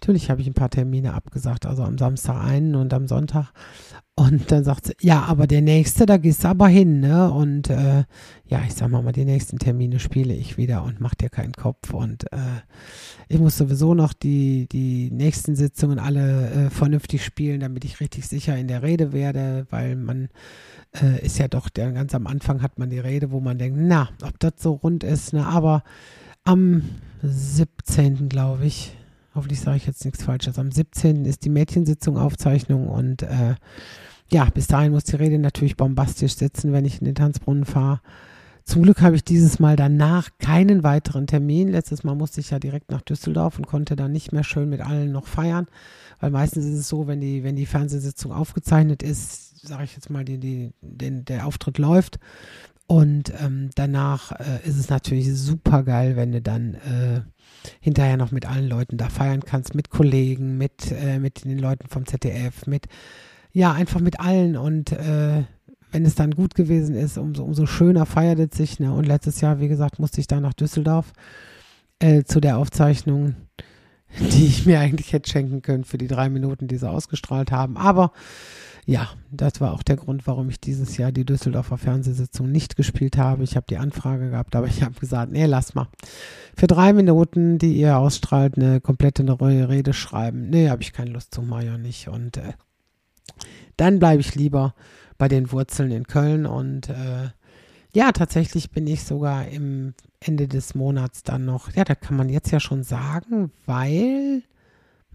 Natürlich 0.00 0.30
habe 0.30 0.40
ich 0.40 0.46
ein 0.46 0.54
paar 0.54 0.70
Termine 0.70 1.12
abgesagt, 1.12 1.66
also 1.66 1.82
am 1.82 1.98
Samstag 1.98 2.42
einen 2.42 2.74
und 2.74 2.94
am 2.94 3.06
Sonntag. 3.06 3.52
Und 4.14 4.50
dann 4.50 4.64
sagt 4.64 4.86
sie, 4.86 4.94
ja, 5.02 5.24
aber 5.24 5.46
der 5.46 5.60
nächste, 5.60 6.06
da 6.06 6.16
gehst 6.16 6.42
du 6.42 6.48
aber 6.48 6.68
hin, 6.68 7.00
ne? 7.00 7.30
Und 7.30 7.68
äh, 7.68 8.04
ja, 8.46 8.62
ich 8.66 8.72
sag 8.72 8.88
mal, 8.90 9.12
die 9.12 9.26
nächsten 9.26 9.58
Termine 9.58 9.98
spiele 9.98 10.32
ich 10.32 10.56
wieder 10.56 10.84
und 10.84 11.00
mach 11.00 11.14
dir 11.14 11.28
keinen 11.28 11.52
Kopf. 11.52 11.92
Und 11.92 12.32
äh, 12.32 12.62
ich 13.28 13.38
muss 13.38 13.58
sowieso 13.58 13.92
noch 13.92 14.14
die, 14.14 14.68
die 14.72 15.10
nächsten 15.10 15.54
Sitzungen 15.54 15.98
alle 15.98 16.50
äh, 16.50 16.70
vernünftig 16.70 17.22
spielen, 17.22 17.60
damit 17.60 17.84
ich 17.84 18.00
richtig 18.00 18.26
sicher 18.26 18.56
in 18.56 18.68
der 18.68 18.82
Rede 18.82 19.12
werde, 19.12 19.66
weil 19.68 19.96
man 19.96 20.30
äh, 20.98 21.22
ist 21.24 21.38
ja 21.38 21.48
doch, 21.48 21.68
der, 21.68 21.92
ganz 21.92 22.14
am 22.14 22.26
Anfang 22.26 22.62
hat 22.62 22.78
man 22.78 22.88
die 22.88 23.00
Rede, 23.00 23.32
wo 23.32 23.40
man 23.40 23.58
denkt, 23.58 23.78
na, 23.78 24.08
ob 24.22 24.38
das 24.38 24.54
so 24.56 24.72
rund 24.72 25.04
ist, 25.04 25.34
ne? 25.34 25.46
Aber 25.46 25.82
am 26.44 26.84
17. 27.22 28.30
glaube 28.30 28.64
ich, 28.64 28.96
hoffentlich 29.40 29.60
sage 29.60 29.78
ich 29.78 29.86
jetzt 29.86 30.04
nichts 30.04 30.22
Falsches, 30.22 30.58
am 30.58 30.70
17. 30.70 31.24
ist 31.24 31.46
die 31.46 31.48
Mädchensitzung 31.48 32.18
Aufzeichnung 32.18 32.88
und 32.88 33.22
äh, 33.22 33.54
ja, 34.30 34.44
bis 34.44 34.66
dahin 34.66 34.92
muss 34.92 35.04
die 35.04 35.16
Rede 35.16 35.38
natürlich 35.38 35.78
bombastisch 35.78 36.36
sitzen, 36.36 36.74
wenn 36.74 36.84
ich 36.84 36.98
in 36.98 37.06
den 37.06 37.14
Tanzbrunnen 37.14 37.64
fahre. 37.64 38.02
Zum 38.64 38.82
Glück 38.82 39.00
habe 39.00 39.16
ich 39.16 39.24
dieses 39.24 39.58
Mal 39.58 39.76
danach 39.76 40.28
keinen 40.38 40.82
weiteren 40.82 41.26
Termin. 41.26 41.68
Letztes 41.68 42.04
Mal 42.04 42.14
musste 42.14 42.40
ich 42.40 42.50
ja 42.50 42.58
direkt 42.58 42.90
nach 42.90 43.00
Düsseldorf 43.00 43.56
und 43.56 43.66
konnte 43.66 43.96
dann 43.96 44.12
nicht 44.12 44.30
mehr 44.30 44.44
schön 44.44 44.68
mit 44.68 44.82
allen 44.82 45.10
noch 45.10 45.26
feiern, 45.26 45.66
weil 46.20 46.30
meistens 46.30 46.66
ist 46.66 46.78
es 46.78 46.88
so, 46.88 47.06
wenn 47.06 47.22
die, 47.22 47.42
wenn 47.42 47.56
die 47.56 47.64
Fernsehsitzung 47.64 48.32
aufgezeichnet 48.32 49.02
ist, 49.02 49.66
sage 49.66 49.84
ich 49.84 49.94
jetzt 49.94 50.10
mal, 50.10 50.26
die, 50.26 50.36
die, 50.36 50.74
den, 50.82 51.24
der 51.24 51.46
Auftritt 51.46 51.78
läuft. 51.78 52.18
Und 52.90 53.32
ähm, 53.40 53.70
danach 53.76 54.32
äh, 54.32 54.68
ist 54.68 54.76
es 54.76 54.90
natürlich 54.90 55.32
super 55.32 55.84
geil, 55.84 56.16
wenn 56.16 56.32
du 56.32 56.42
dann 56.42 56.74
äh, 56.74 57.20
hinterher 57.78 58.16
noch 58.16 58.32
mit 58.32 58.46
allen 58.46 58.68
Leuten 58.68 58.96
da 58.96 59.08
feiern 59.08 59.44
kannst, 59.44 59.76
mit 59.76 59.90
Kollegen, 59.90 60.58
mit, 60.58 60.90
äh, 60.90 61.20
mit 61.20 61.44
den 61.44 61.60
Leuten 61.60 61.86
vom 61.86 62.04
ZDF, 62.04 62.66
mit 62.66 62.88
ja, 63.52 63.70
einfach 63.72 64.00
mit 64.00 64.18
allen 64.18 64.56
und 64.56 64.90
äh, 64.90 65.44
wenn 65.92 66.04
es 66.04 66.16
dann 66.16 66.32
gut 66.32 66.56
gewesen 66.56 66.96
ist, 66.96 67.16
umso, 67.16 67.44
umso 67.44 67.64
schöner 67.64 68.06
feiert 68.06 68.40
es 68.40 68.58
sich. 68.58 68.80
Ne? 68.80 68.92
Und 68.92 69.06
letztes 69.06 69.40
Jahr, 69.40 69.60
wie 69.60 69.68
gesagt, 69.68 70.00
musste 70.00 70.20
ich 70.20 70.26
da 70.26 70.40
nach 70.40 70.54
Düsseldorf 70.54 71.12
äh, 72.00 72.24
zu 72.24 72.40
der 72.40 72.58
Aufzeichnung, 72.58 73.36
die 74.18 74.46
ich 74.46 74.66
mir 74.66 74.80
eigentlich 74.80 75.12
hätte 75.12 75.30
schenken 75.30 75.62
können 75.62 75.84
für 75.84 75.98
die 75.98 76.08
drei 76.08 76.28
Minuten, 76.28 76.66
die 76.66 76.76
sie 76.76 76.90
ausgestrahlt 76.90 77.52
haben. 77.52 77.76
Aber 77.76 78.10
ja, 78.90 79.08
das 79.30 79.60
war 79.60 79.72
auch 79.72 79.84
der 79.84 79.94
Grund, 79.94 80.26
warum 80.26 80.48
ich 80.48 80.58
dieses 80.58 80.96
Jahr 80.96 81.12
die 81.12 81.24
Düsseldorfer 81.24 81.78
Fernsehsitzung 81.78 82.50
nicht 82.50 82.74
gespielt 82.74 83.16
habe. 83.16 83.44
Ich 83.44 83.54
habe 83.54 83.66
die 83.70 83.76
Anfrage 83.76 84.30
gehabt, 84.30 84.56
aber 84.56 84.66
ich 84.66 84.82
habe 84.82 84.98
gesagt, 84.98 85.30
nee, 85.30 85.46
lass 85.46 85.76
mal. 85.76 85.86
Für 86.56 86.66
drei 86.66 86.92
Minuten, 86.92 87.58
die 87.58 87.74
ihr 87.74 87.96
ausstrahlt, 87.96 88.56
eine 88.56 88.80
komplette 88.80 89.22
neue 89.22 89.68
Rede 89.68 89.92
schreiben. 89.92 90.50
Nee, 90.50 90.70
habe 90.70 90.82
ich 90.82 90.92
keine 90.92 91.12
Lust 91.12 91.32
zu, 91.32 91.40
Maja 91.40 91.78
nicht. 91.78 92.08
Und 92.08 92.36
äh, 92.36 92.54
dann 93.76 94.00
bleibe 94.00 94.22
ich 94.22 94.34
lieber 94.34 94.74
bei 95.18 95.28
den 95.28 95.52
Wurzeln 95.52 95.92
in 95.92 96.08
Köln 96.08 96.44
und 96.44 96.88
äh, 96.88 97.30
ja, 97.92 98.10
tatsächlich 98.10 98.72
bin 98.72 98.88
ich 98.88 99.04
sogar 99.04 99.46
im 99.46 99.94
Ende 100.18 100.48
des 100.48 100.74
Monats 100.74 101.22
dann 101.22 101.44
noch, 101.44 101.72
ja, 101.76 101.84
da 101.84 101.94
kann 101.94 102.16
man 102.16 102.28
jetzt 102.28 102.50
ja 102.50 102.58
schon 102.58 102.82
sagen, 102.82 103.52
weil, 103.66 104.42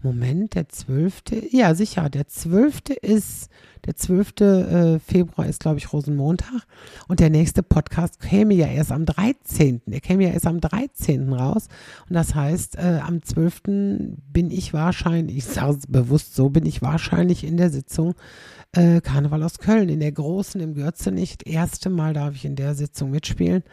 Moment, 0.06 0.54
der 0.54 0.68
12. 0.68 1.50
Ja, 1.50 1.74
sicher, 1.74 2.08
der 2.08 2.28
12. 2.28 2.90
ist, 3.02 3.50
der 3.86 3.96
12. 3.96 4.40
Äh, 4.40 4.98
Februar 5.00 5.48
ist, 5.48 5.60
glaube 5.60 5.78
ich, 5.78 5.92
Rosenmontag 5.92 6.62
und 7.08 7.18
der 7.18 7.28
nächste 7.28 7.64
Podcast 7.64 8.20
käme 8.20 8.54
ja 8.54 8.68
erst 8.68 8.92
am 8.92 9.04
13. 9.04 9.82
Der 9.86 10.00
käme 10.00 10.22
ja 10.22 10.30
erst 10.30 10.46
am 10.46 10.60
13. 10.60 11.32
raus 11.32 11.66
und 12.08 12.14
das 12.14 12.36
heißt, 12.36 12.76
äh, 12.76 13.00
am 13.02 13.20
12. 13.20 13.62
bin 14.32 14.52
ich 14.52 14.72
wahrscheinlich, 14.72 15.38
ich 15.38 15.44
sage 15.44 15.78
es 15.78 15.86
bewusst 15.88 16.36
so, 16.36 16.50
bin 16.50 16.66
ich 16.66 16.82
wahrscheinlich 16.82 17.42
in 17.42 17.56
der 17.56 17.70
Sitzung 17.70 18.14
äh, 18.76 19.00
Karneval 19.00 19.42
aus 19.42 19.58
Köln, 19.58 19.88
in 19.88 20.00
der 20.00 20.12
großen, 20.12 20.60
im 20.60 20.74
Gürzenich. 20.74 21.38
Erste 21.44 21.90
Mal 21.90 22.12
darf 22.12 22.34
ich 22.34 22.44
in 22.44 22.54
der 22.54 22.74
Sitzung 22.74 23.10
mitspielen. 23.10 23.64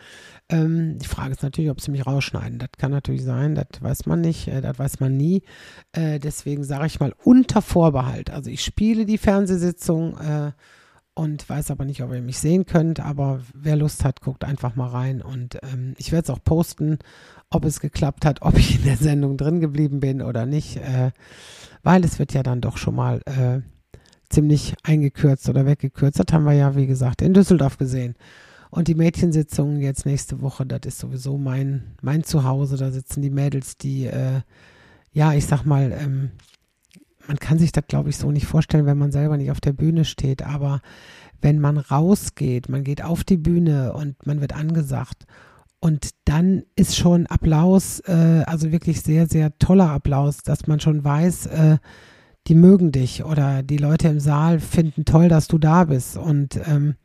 Ähm, 0.54 1.00
die 1.00 1.08
Frage 1.08 1.32
ist 1.32 1.42
natürlich, 1.42 1.72
ob 1.72 1.82
sie 1.82 1.89
mich 1.89 2.06
rausschneiden. 2.06 2.60
Das 2.60 2.70
kann 2.78 2.92
natürlich 2.92 3.24
sein, 3.24 3.56
das 3.56 3.82
weiß 3.82 4.06
man 4.06 4.22
nicht, 4.22 4.48
äh, 4.48 4.62
das 4.62 4.78
weiß 4.78 5.00
man 5.00 5.18
nie. 5.18 5.42
Äh, 5.94 6.20
deswegen 6.20 6.63
sage 6.63 6.86
ich 6.86 7.00
mal 7.00 7.13
unter 7.24 7.63
Vorbehalt. 7.63 8.30
Also 8.30 8.52
ich 8.52 8.63
spiele 8.63 9.06
die 9.06 9.18
Fernsehsitzung 9.18 10.16
äh, 10.20 10.52
und 11.16 11.50
weiß 11.50 11.72
aber 11.72 11.86
nicht, 11.86 12.04
ob 12.04 12.13
ihr 12.13 12.22
mich 12.22 12.38
sehen 12.38 12.68
könnt. 12.68 13.00
Aber 13.00 13.42
wer 13.56 13.76
Lust 13.76 14.06
hat, 14.06 14.22
guckt 14.22 14.44
einfach 14.44 14.76
mal 14.76 14.89
rein. 14.89 15.24
Und 15.24 15.58
ähm, 15.63 15.96
ich 15.98 16.12
werde 16.12 16.26
es 16.26 16.30
auch 16.30 16.44
posten, 16.44 17.00
ob 17.50 17.66
es 17.66 17.80
geklappt 17.80 18.24
hat, 18.24 18.42
ob 18.44 18.56
ich 18.56 18.76
in 18.76 18.84
der 18.84 18.98
Sendung 18.98 19.38
drin 19.38 19.60
geblieben 19.60 20.02
bin 20.02 20.22
oder 20.22 20.46
nicht. 20.46 20.78
Äh, 20.78 21.12
weil 21.82 22.06
es 22.06 22.20
wird 22.20 22.32
ja 22.34 22.44
dann 22.44 22.62
doch 22.62 22.78
schon 22.78 22.94
mal 22.94 23.22
äh, 23.26 23.62
ziemlich 24.30 24.76
eingekürzt 24.84 25.50
oder 25.50 25.66
weggekürzt. 25.66 26.20
Das 26.20 26.32
haben 26.32 26.46
wir 26.46 26.54
ja, 26.54 26.76
wie 26.76 26.88
gesagt, 26.88 27.24
in 27.24 27.34
Düsseldorf 27.34 27.80
gesehen. 27.80 28.16
Und 28.74 28.88
die 28.88 28.96
Mädchensitzung 28.96 29.82
jetzt 29.82 30.08
nächste 30.08 30.42
Woche, 30.42 30.66
das 30.66 30.80
ist 30.86 30.98
sowieso 30.98 31.38
mein, 31.38 31.94
mein 32.02 32.24
Zuhause. 32.24 32.76
Da 32.76 32.90
sitzen 32.90 33.22
die 33.22 33.30
Mädels, 33.30 33.78
die, 33.78 34.08
äh, 34.08 34.42
ja, 35.12 35.32
ich 35.34 35.46
sag 35.46 35.64
mal, 35.64 35.92
ähm, 35.92 36.32
man 37.28 37.38
kann 37.38 37.60
sich 37.60 37.72
das, 37.72 37.84
glaube 37.88 38.10
ich, 38.10 38.18
so 38.18 38.32
nicht 38.32 38.48
vorstellen, 38.48 38.88
wenn 38.88 38.98
man 38.98 39.12
selber 39.12 39.38
nicht 39.38 39.52
auf 39.52 39.62
der 39.62 39.74
Bühne 39.74 40.06
steht. 40.06 40.42
Aber 40.42 40.82
wenn 41.40 41.60
man 41.60 41.78
rausgeht, 41.78 42.68
man 42.68 42.84
geht 42.84 43.04
auf 43.04 43.24
die 43.24 43.38
Bühne 43.38 43.94
und 43.94 44.26
man 44.26 44.42
wird 44.42 44.56
angesagt. 44.56 45.28
Und 45.80 46.10
dann 46.26 46.64
ist 46.76 46.98
schon 46.98 47.28
Applaus, 47.28 48.00
äh, 48.08 48.42
also 48.48 48.72
wirklich 48.72 49.02
sehr, 49.02 49.28
sehr 49.28 49.56
toller 49.60 49.92
Applaus, 49.92 50.38
dass 50.38 50.66
man 50.66 50.80
schon 50.80 51.04
weiß, 51.04 51.46
äh, 51.46 51.78
die 52.48 52.56
mögen 52.56 52.92
dich 52.92 53.24
oder 53.24 53.62
die 53.62 53.78
Leute 53.78 54.08
im 54.08 54.20
Saal 54.20 54.60
finden 54.60 55.06
toll, 55.06 55.30
dass 55.30 55.48
du 55.48 55.60
da 55.60 55.84
bist. 55.84 56.18
Und 56.18 56.60
ähm, 56.66 56.96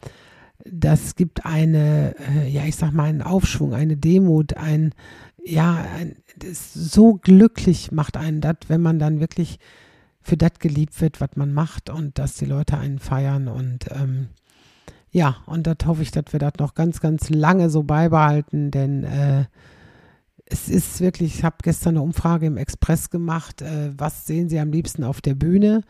das 0.64 1.14
gibt 1.14 1.46
eine, 1.46 2.14
äh, 2.18 2.48
ja, 2.48 2.64
ich 2.64 2.76
sag 2.76 2.92
mal, 2.92 3.04
einen 3.04 3.22
Aufschwung, 3.22 3.74
eine 3.74 3.96
Demut, 3.96 4.56
ein, 4.56 4.92
ja, 5.44 5.84
ein, 5.96 6.16
so 6.52 7.14
glücklich 7.14 7.92
macht 7.92 8.16
einen 8.16 8.40
das, 8.40 8.56
wenn 8.68 8.80
man 8.80 8.98
dann 8.98 9.20
wirklich 9.20 9.58
für 10.20 10.36
das 10.36 10.58
geliebt 10.58 11.00
wird, 11.00 11.20
was 11.20 11.30
man 11.36 11.52
macht 11.52 11.90
und 11.90 12.18
dass 12.18 12.34
die 12.34 12.44
Leute 12.44 12.76
einen 12.76 12.98
feiern 12.98 13.48
und 13.48 13.86
ähm, 13.90 14.28
ja, 15.10 15.38
und 15.46 15.66
das 15.66 15.78
hoffe 15.86 16.02
ich, 16.02 16.10
dass 16.10 16.32
wir 16.32 16.40
das 16.40 16.54
noch 16.58 16.74
ganz, 16.74 17.00
ganz 17.00 17.30
lange 17.30 17.70
so 17.70 17.82
beibehalten, 17.82 18.70
denn 18.70 19.04
äh, 19.04 19.46
es 20.44 20.68
ist 20.68 21.00
wirklich, 21.00 21.36
ich 21.36 21.44
habe 21.44 21.56
gestern 21.62 21.96
eine 21.96 22.02
Umfrage 22.02 22.46
im 22.46 22.56
Express 22.56 23.10
gemacht, 23.10 23.62
äh, 23.62 23.92
was 23.96 24.26
sehen 24.26 24.48
Sie 24.48 24.58
am 24.58 24.70
liebsten 24.70 25.04
auf 25.04 25.20
der 25.20 25.34
Bühne? 25.34 25.82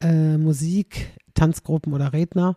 Äh, 0.00 0.38
Musik, 0.38 1.10
Tanzgruppen 1.34 1.92
oder 1.92 2.12
Redner? 2.12 2.56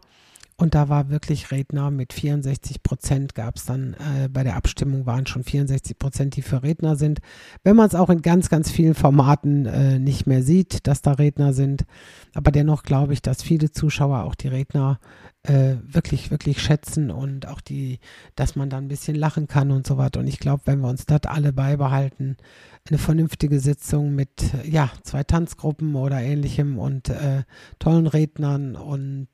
Und 0.57 0.73
da 0.73 0.87
war 0.87 1.09
wirklich 1.09 1.51
Redner 1.51 1.91
mit 1.91 2.13
64 2.13 2.81
Prozent 2.81 3.35
gab 3.35 3.57
es 3.57 3.65
dann 3.65 3.93
äh, 3.95 4.29
bei 4.29 4.43
der 4.43 4.55
Abstimmung 4.55 5.05
waren 5.05 5.25
schon 5.25 5.43
64 5.43 5.99
Prozent, 5.99 6.37
die 6.37 6.41
für 6.41 6.63
Redner 6.63 6.95
sind. 6.95 7.19
Wenn 7.63 7.75
man 7.75 7.87
es 7.87 7.95
auch 7.95 8.09
in 8.09 8.21
ganz, 8.21 8.47
ganz 8.47 8.71
vielen 8.71 8.95
Formaten 8.95 9.65
äh, 9.65 9.99
nicht 9.99 10.27
mehr 10.27 10.43
sieht, 10.43 10.87
dass 10.87 11.01
da 11.01 11.11
Redner 11.11 11.51
sind. 11.51 11.85
Aber 12.33 12.51
dennoch 12.51 12.83
glaube 12.83 13.11
ich, 13.11 13.21
dass 13.21 13.43
viele 13.43 13.71
Zuschauer 13.71 14.23
auch 14.23 14.35
die 14.35 14.47
Redner 14.47 14.99
äh, 15.43 15.75
wirklich, 15.83 16.31
wirklich 16.31 16.61
schätzen 16.61 17.11
und 17.11 17.47
auch 17.47 17.59
die, 17.59 17.99
dass 18.35 18.55
man 18.55 18.69
da 18.69 18.77
ein 18.77 18.87
bisschen 18.87 19.15
lachen 19.15 19.47
kann 19.47 19.71
und 19.71 19.85
so 19.85 19.97
weiter. 19.97 20.21
Und 20.21 20.27
ich 20.27 20.39
glaube, 20.39 20.61
wenn 20.65 20.79
wir 20.79 20.87
uns 20.87 21.05
das 21.05 21.23
alle 21.25 21.51
beibehalten, 21.51 22.37
eine 22.89 22.97
vernünftige 22.97 23.59
Sitzung 23.59 24.15
mit 24.15 24.29
ja, 24.63 24.89
zwei 25.03 25.23
Tanzgruppen 25.23 25.95
oder 25.95 26.21
ähnlichem 26.21 26.77
und 26.79 27.09
äh, 27.09 27.43
tollen 27.77 28.07
Rednern 28.07 28.77
und 28.77 29.27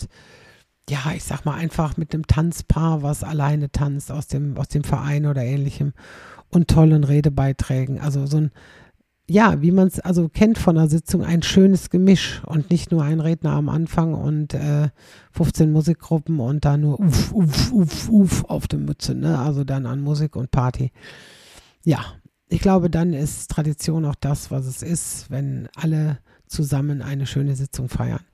ja, 0.92 1.14
ich 1.16 1.24
sag 1.24 1.46
mal 1.46 1.54
einfach 1.54 1.96
mit 1.96 2.14
einem 2.14 2.28
Tanzpaar, 2.28 3.02
was 3.02 3.24
alleine 3.24 3.72
tanzt 3.72 4.12
aus 4.12 4.28
dem, 4.28 4.58
aus 4.58 4.68
dem 4.68 4.84
Verein 4.84 5.26
oder 5.26 5.42
ähnlichem 5.42 5.94
und 6.50 6.68
tollen 6.68 7.06
Redebeiträgen. 7.06 8.02
Also 8.02 8.26
so 8.26 8.38
ein, 8.38 8.52
ja, 9.26 9.62
wie 9.62 9.72
man 9.72 9.88
es 9.88 10.02
also 10.02 10.28
kennt 10.28 10.58
von 10.58 10.78
einer 10.78 10.90
Sitzung, 10.90 11.24
ein 11.24 11.44
schönes 11.44 11.92
Gemisch 11.92 12.42
und 12.46 12.72
nicht 12.72 12.92
nur 12.92 13.04
ein 13.04 13.22
Redner 13.22 13.52
am 13.52 13.70
Anfang 13.70 14.14
und 14.14 14.54
äh, 14.54 14.90
15 15.32 15.72
Musikgruppen 15.72 16.42
und 16.42 16.66
da 16.66 16.76
nur 16.76 17.00
uff, 17.00 17.32
uff, 17.32 17.72
uff, 17.72 18.10
uff 18.10 18.44
auf 18.50 18.68
der 18.68 18.80
Mütze, 18.80 19.16
ne? 19.16 19.40
Also 19.40 19.64
dann 19.64 19.86
an 19.86 20.02
Musik 20.02 20.36
und 20.36 20.52
Party. 20.52 20.92
Ja, 21.86 22.04
ich 22.50 22.60
glaube, 22.60 22.90
dann 22.90 23.14
ist 23.14 23.50
Tradition 23.50 24.04
auch 24.04 24.16
das, 24.16 24.52
was 24.52 24.66
es 24.66 24.84
ist, 24.84 25.32
wenn 25.32 25.70
alle 25.74 26.18
zusammen 26.48 27.02
eine 27.02 27.26
schöne 27.26 27.56
Sitzung 27.56 27.88
feiern. 27.88 28.26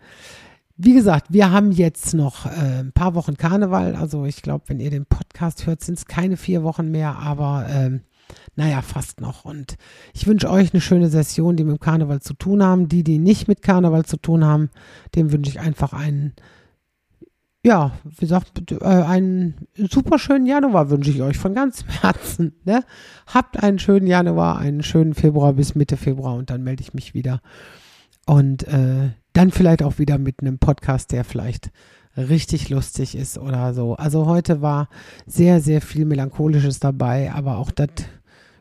Wie 0.80 0.94
gesagt, 0.94 1.34
wir 1.34 1.50
haben 1.52 1.72
jetzt 1.72 2.14
noch 2.14 2.46
äh, 2.46 2.80
ein 2.80 2.92
paar 2.92 3.16
Wochen 3.16 3.36
Karneval. 3.36 3.96
Also 3.96 4.26
ich 4.26 4.44
glaube, 4.44 4.66
wenn 4.68 4.80
ihr 4.80 4.92
den 4.92 5.08
Podcast 5.08 5.66
hört, 5.66 5.84
sind 5.84 5.98
es 5.98 6.06
keine 6.06 6.38
vier 6.38 6.62
Wochen 6.62 6.92
mehr, 6.92 7.18
aber 7.18 7.66
ähm, 7.68 8.02
naja, 8.56 8.84
fast 8.84 9.20
noch. 9.20 9.44
Und 9.44 9.78
ich 10.14 10.28
wünsche 10.28 10.52
euch 10.52 10.74
eine 10.74 10.82
schöne 10.82 11.10
Session, 11.10 11.56
die 11.56 11.64
mit 11.64 11.82
Karneval 11.82 12.22
zu 12.22 12.36
tun 12.36 12.62
haben. 12.62 12.90
Die, 12.90 13.04
die 13.04 13.18
nicht 13.18 13.48
mit 13.48 13.64
Karneval 13.64 14.06
zu 14.06 14.18
tun 14.18 14.46
haben, 14.46 14.70
dem 15.16 15.32
wünsche 15.32 15.50
ich 15.50 15.60
einfach 15.60 15.94
einen, 15.94 16.34
ja, 17.64 17.94
wie 18.04 18.28
gesagt, 18.28 18.72
äh, 18.72 18.86
einen 18.86 19.68
super 19.76 20.20
schönen 20.20 20.46
Januar 20.46 20.92
wünsche 20.92 21.10
ich 21.10 21.24
euch 21.24 21.40
von 21.40 21.56
ganzem 21.56 21.88
Herzen. 22.02 22.54
Ne? 22.66 22.84
Habt 23.26 23.64
einen 23.64 23.80
schönen 23.80 24.06
Januar, 24.06 24.60
einen 24.60 24.84
schönen 24.84 25.16
Februar 25.16 25.54
bis 25.54 25.74
Mitte 25.74 25.98
Februar 25.98 26.36
und 26.36 26.52
dann 26.52 26.64
melde 26.64 26.82
ich 26.82 26.94
mich 26.94 27.16
wieder. 27.16 27.42
Und 28.28 28.68
äh, 28.68 29.10
dann 29.38 29.52
vielleicht 29.52 29.84
auch 29.84 30.00
wieder 30.00 30.18
mit 30.18 30.42
einem 30.42 30.58
Podcast, 30.58 31.12
der 31.12 31.24
vielleicht 31.24 31.70
richtig 32.18 32.70
lustig 32.70 33.16
ist 33.16 33.38
oder 33.38 33.76
so. 33.76 33.96
Also 33.96 34.26
heute 34.26 34.64
war 34.64 34.90
sehr, 35.28 35.62
sehr 35.62 35.82
viel 35.82 36.06
Melancholisches 36.06 36.80
dabei, 36.80 37.32
aber 37.32 37.58
auch 37.58 37.70
das 37.70 37.90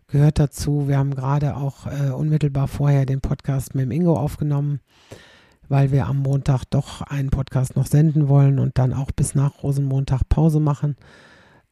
gehört 0.07 0.39
dazu. 0.39 0.87
Wir 0.87 0.99
haben 0.99 1.15
gerade 1.15 1.57
auch 1.57 1.87
äh, 1.87 2.11
unmittelbar 2.11 2.69
vorher 2.69 3.07
den 3.07 3.23
Podcast 3.23 3.75
mit 3.75 3.87
dem 3.87 3.91
Ingo 3.91 4.19
aufgenommen, 4.19 4.81
weil 5.67 5.93
wir 5.93 6.07
am 6.09 6.19
Montag 6.19 6.65
doch 6.67 7.01
einen 7.01 7.31
Podcast 7.31 7.75
noch 7.75 7.87
senden 7.87 8.29
wollen 8.29 8.59
und 8.59 8.77
dann 8.77 8.93
auch 8.93 9.11
bis 9.13 9.35
nach 9.35 9.63
Rosenmontag 9.63 10.29
Pause 10.29 10.61
machen. 10.61 10.97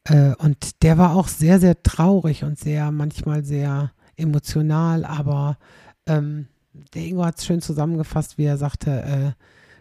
Äh, 0.05 0.33
und 0.39 0.81
der 0.81 0.97
war 0.97 1.15
auch 1.15 1.27
sehr, 1.27 1.59
sehr 1.59 1.83
traurig 1.83 2.43
und 2.43 2.57
sehr, 2.57 2.89
manchmal 2.89 3.43
sehr 3.43 3.91
emotional, 4.17 5.05
aber 5.05 5.59
ähm, 6.07 6.47
der 6.93 7.03
Ingo 7.03 7.25
hat 7.25 7.37
es 7.37 7.45
schön 7.45 7.61
zusammengefasst, 7.61 8.37
wie 8.37 8.45
er 8.45 8.57
sagte, 8.57 9.01
äh, 9.01 9.31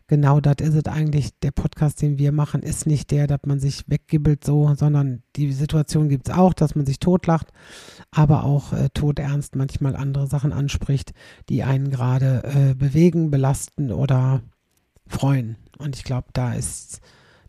genau 0.06 0.40
das 0.40 0.56
ist 0.60 0.74
es 0.74 0.84
eigentlich. 0.86 1.38
Der 1.40 1.50
Podcast, 1.50 2.02
den 2.02 2.18
wir 2.18 2.32
machen, 2.32 2.62
ist 2.62 2.86
nicht 2.86 3.10
der, 3.10 3.26
dass 3.26 3.40
man 3.46 3.60
sich 3.60 3.88
weggibbelt 3.88 4.44
so, 4.44 4.74
sondern 4.74 5.22
die 5.36 5.52
Situation 5.52 6.08
gibt 6.08 6.28
es 6.28 6.34
auch, 6.34 6.52
dass 6.52 6.74
man 6.74 6.86
sich 6.86 6.98
totlacht, 6.98 7.48
aber 8.10 8.44
auch 8.44 8.72
äh, 8.72 8.88
todernst 8.92 9.56
manchmal 9.56 9.96
andere 9.96 10.26
Sachen 10.26 10.52
anspricht, 10.52 11.12
die 11.48 11.62
einen 11.62 11.90
gerade 11.90 12.42
äh, 12.44 12.74
bewegen, 12.74 13.30
belasten 13.30 13.92
oder 13.92 14.42
freuen. 15.06 15.56
Und 15.78 15.96
ich 15.96 16.04
glaube, 16.04 16.28
da 16.32 16.54
ist 16.54 17.00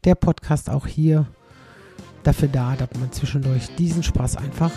der 0.04 0.16
Podcast 0.16 0.70
auch 0.70 0.88
hier 0.88 1.28
dafür 2.24 2.48
da, 2.48 2.76
dass 2.76 2.90
man 3.00 3.12
zwischendurch 3.12 3.76
diesen 3.76 4.04
Spaß 4.04 4.38
einfach 4.38 4.72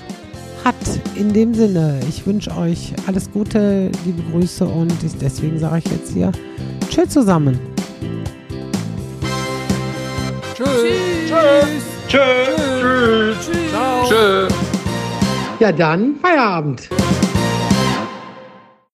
hat. 0.64 0.74
In 1.14 1.32
dem 1.32 1.54
Sinne, 1.54 2.00
ich 2.08 2.26
wünsche 2.26 2.56
euch 2.56 2.92
alles 3.06 3.30
Gute, 3.30 3.90
liebe 4.04 4.22
Grüße 4.30 4.64
und 4.64 4.92
deswegen 5.20 5.58
sage 5.58 5.82
ich 5.84 5.90
jetzt 5.90 6.12
hier 6.12 6.32
Tschüss 6.90 7.10
zusammen. 7.10 7.58
Tschüss. 10.54 10.68
Tschüss. 11.28 11.82
Tschüss. 12.08 12.20
Tschüss. 12.80 13.36
Tschüss. 13.46 14.08
Tschüss. 14.08 14.54
Ja, 15.60 15.72
dann 15.72 16.16
Feierabend. 16.22 16.88